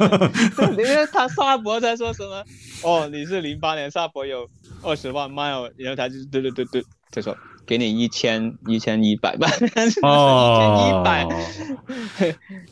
[0.76, 2.44] 因为他萨博在说什么？
[2.82, 4.48] 哦，你是零八年萨博有
[4.82, 7.36] 二十万 mile，然后他就对对对对，他说。
[7.68, 9.48] 给你一千一千一百吧，
[10.02, 11.26] 哦，一百，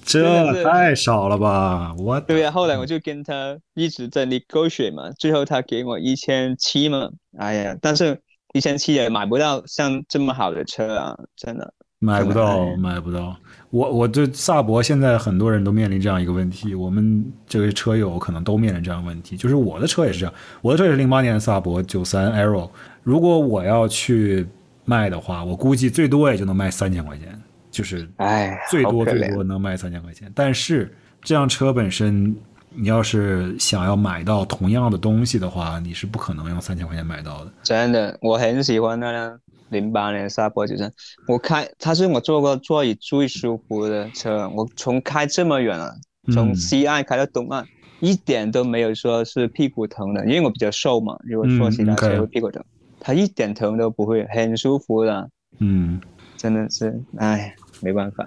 [0.04, 1.92] 这太少了吧？
[1.98, 8.20] 我对呀，后来我就跟他一直在 negotiate 嘛，最后他给我一千七嘛，哎呀，但是
[8.52, 13.36] 一千七也买不到像这么好的车啊，真的买不到，买不到。
[13.70, 22.70] 我我对萨博现在很多人都面临这样一个问题，我们这位车友可能都面临这样问题，就是我的车也是这样，我的车也是零八年的萨博九三 Arrow，
[23.02, 24.46] 如果我要去。
[24.86, 27.40] 卖的话，我估计最多也就能卖三千块钱，
[27.70, 30.30] 就是哎，最多最多能卖三千块钱。
[30.34, 32.36] 但是这辆车本身，
[32.68, 37.50] 你要是想要买到同样的东西的话，你是不可能用三千块钱买到的。
[37.62, 39.40] 真的，我很喜欢那辆
[39.74, 40.90] 零八年沙坡九三，
[41.28, 44.48] 我开它是我坐过座椅最舒服的车。
[44.54, 45.94] 我从开这么远了，
[46.32, 47.66] 从西岸开到东岸，
[48.00, 51.14] 一点都没有说是屁股疼的，因为我比较瘦嘛。
[51.24, 52.64] 如果坐其他车会屁股疼。
[53.06, 55.28] 它一点疼都不会，很舒服的。
[55.58, 56.00] 嗯，
[56.38, 58.26] 真的是，哎，没办法。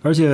[0.00, 0.26] 而且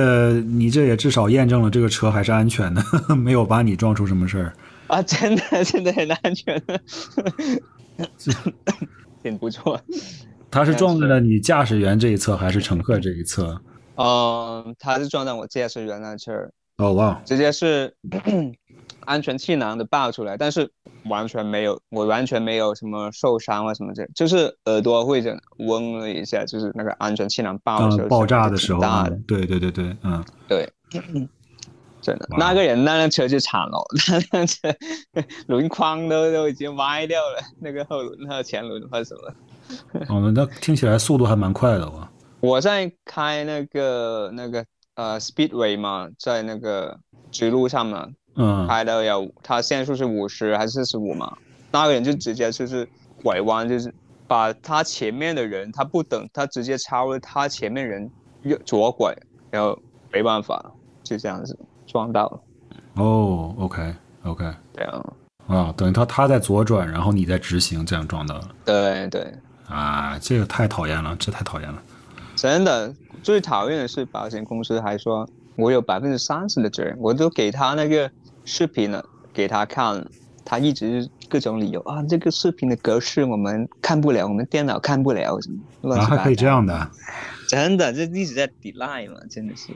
[0.47, 2.81] 你这也至少验证了这个车还是安全的，
[3.13, 4.53] 没有把你撞出什么事儿。
[4.87, 6.63] 啊，真的，真的很安全，
[9.27, 9.79] 挺不错。
[10.49, 13.61] 他是撞在了你驾驶员这一侧还是乘客这一侧？
[13.95, 16.33] 嗯，他是撞在我驾驶员那侧。
[16.77, 17.93] 哦哇，直接是。
[19.05, 20.69] 安全气囊的爆出来，但是
[21.05, 30.69] 完全没有，我完全没有什么受伤啊什么的，就是耳朵会这嗡了一下，就是那个安全气囊爆的时候，爆炸的时候，大的，对对对对，嗯，对，
[32.07, 34.73] 真的，那个人那辆车就惨了， 那辆车
[35.47, 39.33] 轮框都都已经歪掉了， 那个后轮和前轮或什么。
[40.07, 42.09] 哦，那听起来速度还蛮快的哇。
[42.39, 44.63] 我在开那个那个
[44.95, 46.97] 呃 Speedway 嘛，在那个
[47.29, 48.07] 直路上嘛。
[48.35, 51.35] 嗯，开的有，他限速是五十还是四十五嘛？
[51.73, 52.87] 那个人就直接就是
[53.21, 53.93] 拐弯，就是
[54.27, 58.09] 把他前面的人，他不等，他直接超了他前面人
[58.43, 59.13] 右左拐，
[59.51, 59.77] 然后
[60.13, 60.71] 没办法，
[61.03, 62.39] 就这样子撞到了。
[62.93, 65.05] 哦，OK，OK，对啊，
[65.47, 68.49] 啊，等于他他在左转，然后你在直行，这样撞到了。
[68.65, 69.33] 对对。
[69.67, 71.81] 啊，这个太讨厌了，这太讨厌了。
[72.35, 78.11] 真的，最讨厌的是保险公司还说我有百分之三十的责任，我都给他那个。
[78.49, 80.07] 视频了，给他看，
[80.45, 86.89] 他一直各种理由啊，这个视频的格式我们看不了，我们电脑看不了，什么啊，还可以这样的，
[87.49, 89.73] 真的，这一直在 delay 嘛，真的是。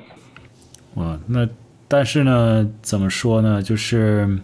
[0.94, 1.46] 哇，那
[1.92, 4.40] 但是呢，怎么说呢，就是，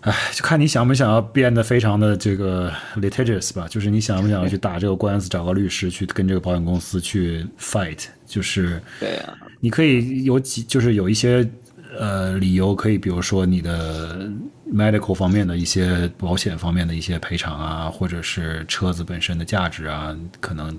[0.00, 11.48] 哎，就看你想不想要变得非常的这个 litigious 吧，就是你想不想要去打这个官司，找个律师去跟这个保险公司去 fight，就是，对啊，你可以有几，就是有一些。
[11.96, 14.28] 呃，理由可以，比如说你的
[14.68, 20.76] medical 方面的一些保险方面的一些赔偿啊，或者是车子本身的价值啊，可能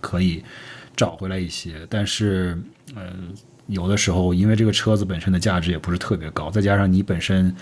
[0.00, 0.42] 可以
[0.96, 1.86] 找回来一些。
[1.88, 2.60] 但是，
[2.96, 3.12] 呃，
[3.66, 7.54] 有的时候因为这个车子本身的价值也不是特别高，再加上你本身，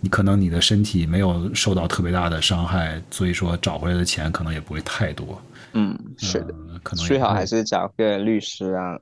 [0.00, 5.40] 你可能你的身体没有受到特别大的伤害，所以说找回来的钱可能也不会太多。
[5.72, 8.98] 嗯，是的，可能最好还是找个律师啊，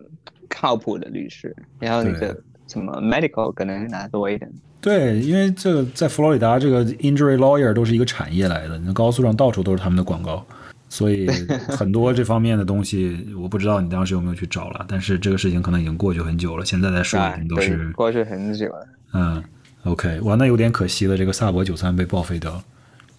[0.48, 2.36] 靠谱的律师，然后你的。
[2.68, 4.48] 什么 medical 可能拿多一点
[4.80, 10.46] 对，因为这个在佛罗里达，这个 injury lawyer 都是一个产业来的，那高速上到处都是他们的广告，
[10.90, 11.26] 所以
[11.68, 18.88] 很多这方面的东西，我不知道你当时有没有去找了，但是这个事情可能已经过去很久了，现在在说已经都是过去很久了。
[19.14, 19.42] 嗯
[19.84, 22.64] ，OK，哇，那有点可惜了，这个萨博九三被报废掉了。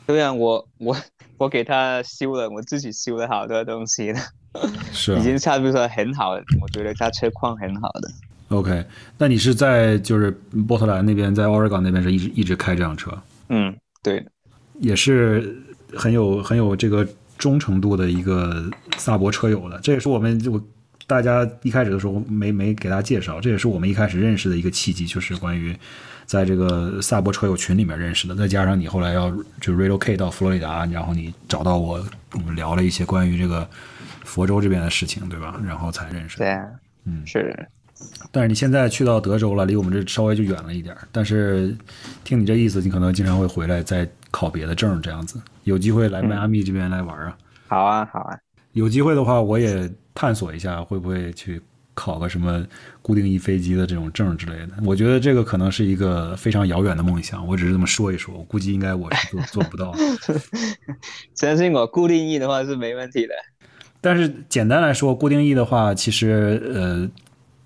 [0.05, 0.95] 对啊，我我
[1.37, 4.19] 我给他修了，我自己修了好多东西了，
[4.91, 8.11] 是 已经差不多很好了，我觉得他车况很好的。
[8.49, 8.85] OK，
[9.17, 10.29] 那你是在就是
[10.67, 13.17] 波特兰那边，在 Oregon 那边是一直一直开这辆车？
[13.47, 14.25] 嗯，对，
[14.79, 15.57] 也是
[15.95, 17.07] 很有很有这个
[17.41, 19.79] 忠诚度的一个萨博车友的。
[19.81, 20.63] 这也是我们就
[21.07, 25.75] 大家一开始的时候没没给大家介绍，这也是我们一开始认识的一个契机，就是关于
[26.27, 28.35] 在这个萨博车友群里面认识的。
[28.35, 33.67] 再加上你后来要就 relocate 到佛罗里达，然后你找到我，我们聊了一些关于这个
[34.23, 35.59] 佛州这边的事情，对吧？
[35.65, 36.37] 然后才认识。
[36.37, 36.63] 对啊，
[37.05, 37.67] 嗯，是。
[38.31, 40.95] 但是你现在去到德州了，离我们这稍微就远了一点。
[41.11, 41.75] 但是
[42.23, 45.39] 听你这意思，你可能经常会回来再考别的证，这样子。
[45.63, 47.37] 有机会来迈阿密这边来玩啊？
[47.67, 48.37] 好啊，好啊。
[48.73, 51.61] 有机会的话，我也探索一下，会不会去
[51.93, 52.65] 考个什么
[53.01, 54.69] 固定翼飞机的这种证之类的。
[54.85, 57.45] 我觉得这个可能是一个非常遥远的梦想。
[57.47, 59.93] 我只是这么说一说，我估计应该我是做做不到。
[61.35, 63.33] 相信我，固定翼的话是没问题的。
[63.99, 67.09] 但是简单来说，固定翼的话，其实呃。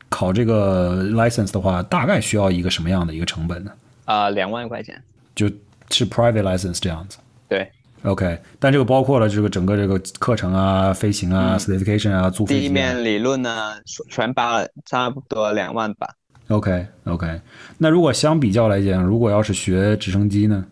[0.08, 3.72] 考这个 license 的话，大概需要一个什么样的一个成本呢？
[4.06, 5.02] 啊，两万块钱，
[5.34, 5.50] 就
[5.90, 7.18] 是 private license 这样子。
[7.50, 7.70] 对
[8.06, 13.74] ，OK，但这个包括了这个整个这个课程啊、飞行啊、certification 啊、租飞机、地面理论呢，
[14.10, 16.08] 全包了，差不多两万吧。
[16.48, 17.42] OK，OK，
[17.80, 20.64] 那如果相比较来讲，如果要是学直升机呢？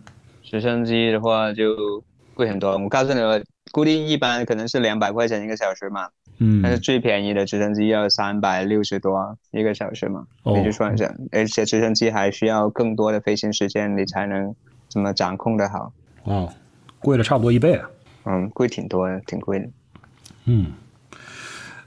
[0.43, 2.03] 直升机的话就
[2.35, 2.77] 贵很多。
[2.77, 3.19] 我告诉你，
[3.71, 6.07] 固定一般可能是两百块钱一个小时嘛。
[6.39, 14.53] 嗯，但是最便宜的直升机要三百六十多一个小时嘛，你就算一下，而且直升机还需要更多的飞行时间，你才能
[14.89, 15.91] 怎么掌控的好。
[16.23, 16.51] 哦，
[17.03, 17.89] 贵了差不多一倍啊。
[18.25, 19.69] 嗯，贵挺多的，挺贵的。
[20.45, 20.71] 嗯，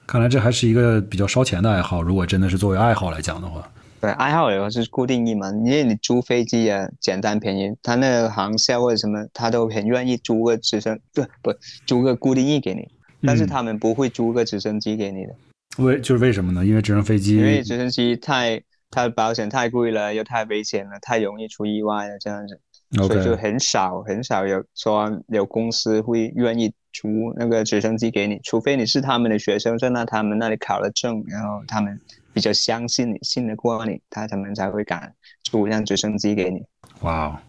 [0.07, 2.03] 看来这还是一个比较烧钱的爱好。
[2.03, 3.69] 如果真的是作为爱好来讲的话，
[4.01, 11.53] 对，爱好的话是固定翼嘛，因为你租飞机啊，简单便宜，他那个航校或者什么，他都很愿意租个直升，对不，
[11.87, 12.89] 租个固定翼给你。
[13.23, 15.35] 但是他们不会租个直升机给你的，
[15.79, 16.65] 为就是为什么呢？
[16.65, 22.61] 因为直升飞机，因为直升机太它的保险太贵了，又太危险了，太容易出意外了，这样子，
[22.93, 32.01] 所以就很少很少有说有公司会愿意租那个直升机给你，除非你是他们的学生，在那他们那里考了证，然后他们
[32.33, 35.13] 比较相信你，信得过你，他他们才会敢
[35.43, 36.63] 租一辆直升机给你。
[37.01, 37.41] 哇，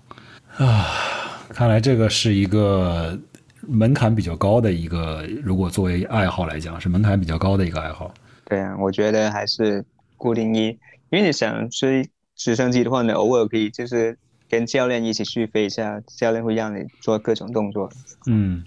[0.58, 0.86] 啊，
[1.50, 3.18] 看来这个是一个。
[3.70, 8.14] 门槛比较高的一个，如果作为爱好来讲，是门槛比较高的一个爱好。
[8.46, 9.84] 对啊，我觉得还是
[10.16, 10.68] 固定一，
[11.10, 14.18] 因为你想追直升机的话，你偶尔可以就是
[14.50, 17.90] 跟教练一起去飞一下，教练会让你做各种动作。
[18.26, 18.64] 嗯，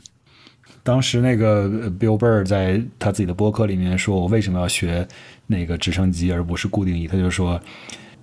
[0.82, 1.68] 当时那个
[1.98, 5.06] Bill Burr 在他自己的博客里面说，我为什么要学
[5.46, 7.06] 那个直升机而不是固定翼？
[7.06, 7.60] 他就说。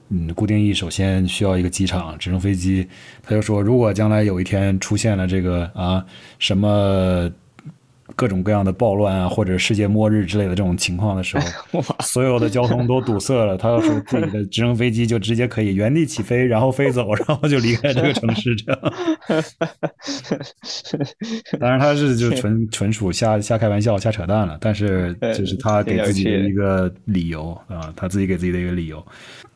[0.09, 2.87] 嗯，固定翼首先需要一个机场，直升飞机。
[3.21, 6.05] 他就说，如果将来有一天出现了这个啊
[6.39, 7.29] 什么。
[8.15, 11.37] 各种各样的暴乱啊，或者世界末日之类的这种情况的时
[11.71, 13.57] 候， 所有的交通都堵塞了。
[13.57, 18.55] 他要是自己的直升飞机，就直接可以原地起飞，然后飞走， 然后就离开这个城市。
[18.55, 18.79] 这样，
[21.59, 24.57] 当然他是就纯纯属瞎瞎开玩笑、瞎扯淡了。
[24.61, 29.05] 但是这是他给自己的一个理由啊，他自己给自己的一个理由。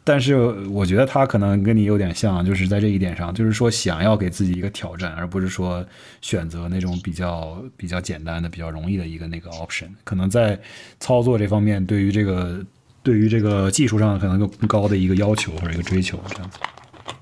[0.04, 0.36] 但是
[0.70, 5.86] 我觉得他可能跟你有点像，就是在这一点上，就是说想要给自己一个挑战，而不是说
[6.22, 9.88] 选择那种比较比较简单的、比较容易的一个那个 option。
[10.04, 10.60] 可能在
[11.00, 12.66] 操作这方面，对于这个
[13.04, 16.58] 对于这个技术上可能更高的一个要求或者一个追求，这样子。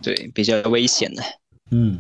[0.02, 1.22] 对，比较危险的。
[1.72, 2.00] 嗯，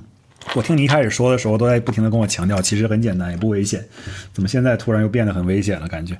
[0.55, 3.86] 我听你一开始说的时候，都在不停的跟我强调，其实很简单，也不危险。
[4.32, 5.88] 怎么现在突然又变得很危险了？
[5.89, 6.17] 感觉？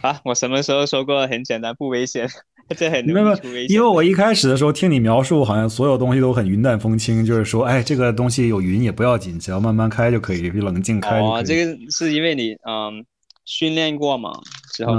[0.00, 2.26] 啊，我什么时候说过很简单不危险？
[2.76, 3.36] 这很没有，
[3.68, 11.18] 因为我一开始的时候听你描述，好像所有东西都很云淡风轻，就是说，哎，这个东西有云也不要紧，只要慢慢开就可以，冷静开。
[11.18, 13.04] 哦，这个是因为你嗯
[13.46, 14.38] 训练过嘛
[14.74, 14.92] 之后，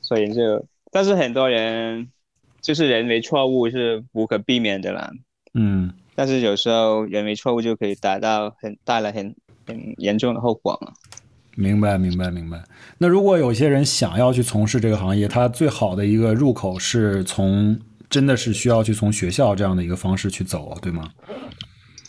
[0.00, 2.08] 所以就，但是很多人
[2.62, 5.10] 就是人为错误是无可避免的啦。
[5.52, 9.34] 嗯，但是有时候人为错误就可以达到很带来很
[9.66, 10.92] 很严重的后果嘛。
[11.56, 12.62] 明白，明白，明白。
[12.98, 17.78] 那如果有些人想要去从事这个行业，他最好的一个入口是从
[18.10, 21.10] 真的是需要去从学校这样的一个方式去走，对吗？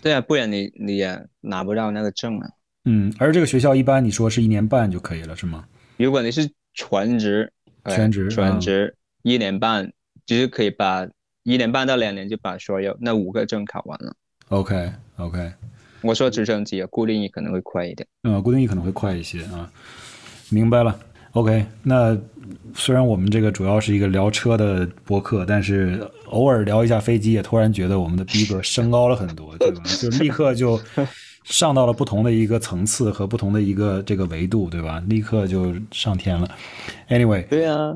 [0.02, 2.50] 对啊，不然你你也拿不到那个证啊。
[2.86, 5.66] 嗯，而这个学校一般你说是一年半就可以了，是吗？
[5.98, 7.52] 如果你是全职，
[7.90, 9.92] 全职，全职一年半，
[10.26, 11.08] 就是可以把
[11.44, 14.16] 一年半到两年就把所有那五个证考完了。
[14.50, 15.52] OK OK，
[16.02, 18.08] 我说直升机啊，固定翼可能会快一点。
[18.24, 19.70] 嗯，固定翼可能会快一些啊。
[20.50, 20.98] 明白了。
[21.32, 22.18] OK，那
[22.74, 29.84] 虽然我们这个主要是一个聊车的博客，但是偶尔聊一下飞机，也突然觉得我们的逼格升高了很多，对吧？
[30.00, 30.80] 就立刻就
[31.44, 35.04] 上到了不同的一个层次和不同的一个这个维度，对吧？
[35.08, 36.50] 立刻就上天了。
[37.10, 37.94] Anyway，对啊。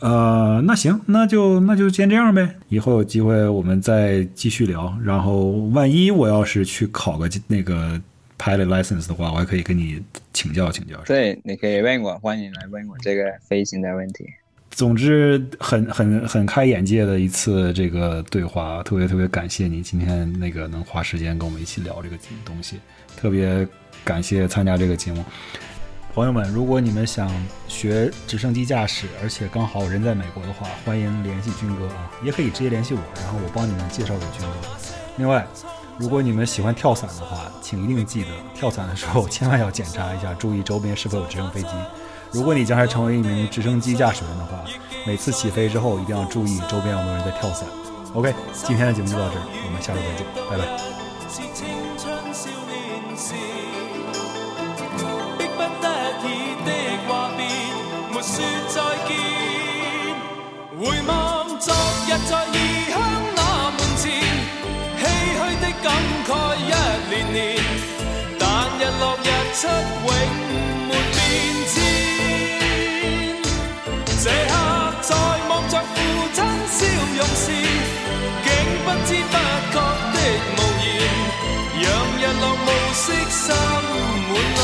[0.00, 2.56] 呃，那行，那就那就先这样呗。
[2.68, 4.94] 以后有机会我们再继续聊。
[5.02, 8.00] 然后万一我要是去考个那个
[8.38, 10.96] pilot license 的话，我还可以跟你请教请教。
[11.06, 14.26] 对，你可以问我，欢迎来问我这个飞行的问题。
[14.70, 22.76] 总之，很很很开眼界的一次这个对话，特别特别感谢你今天那个能花时间跟我们一起聊这个东西，
[23.16, 23.66] 特别
[24.04, 25.24] 感谢参加这个节目。
[26.14, 27.28] 朋友们，如果你们想
[27.66, 34.68] 学直升机驾驶，而且刚好人在美国的话，欢迎联系军哥啊，也可以直接联系我，然后我帮你们介绍给军哥。
[35.16, 35.44] 另外，
[35.98, 41.68] 如果你们喜欢跳伞的话，请一定记得跳伞的时候千万要检查一下，注意周边是否有直升飞机。
[42.30, 44.62] 如果你将来成为一名直升机驾驶员的话，
[45.04, 47.68] 每次起飞之后一定要注意周边有没有人在跳伞。
[48.12, 51.93] OK，今天的节目就到这儿，我们下周再见，拜拜。
[60.76, 62.98] 回望昨日在异乡
[63.36, 64.02] 那门前，
[64.98, 65.02] 唏
[65.38, 65.86] 嘘的感
[66.26, 66.68] 慨一
[67.10, 67.38] 年年，
[68.40, 68.42] 但
[68.80, 70.08] 日落日出永
[70.88, 71.16] 没变
[71.70, 71.74] 迁。
[74.20, 74.52] 这刻
[75.00, 75.10] 在
[75.48, 75.96] 望着父
[76.34, 76.76] 亲笑
[77.14, 77.46] 容时，
[78.42, 78.46] 竟
[78.82, 79.34] 不知不
[79.70, 79.76] 觉
[80.12, 80.16] 的
[80.56, 80.84] 无言，
[81.82, 81.86] 让
[82.18, 83.44] 日落暮色心
[84.28, 84.58] 满泪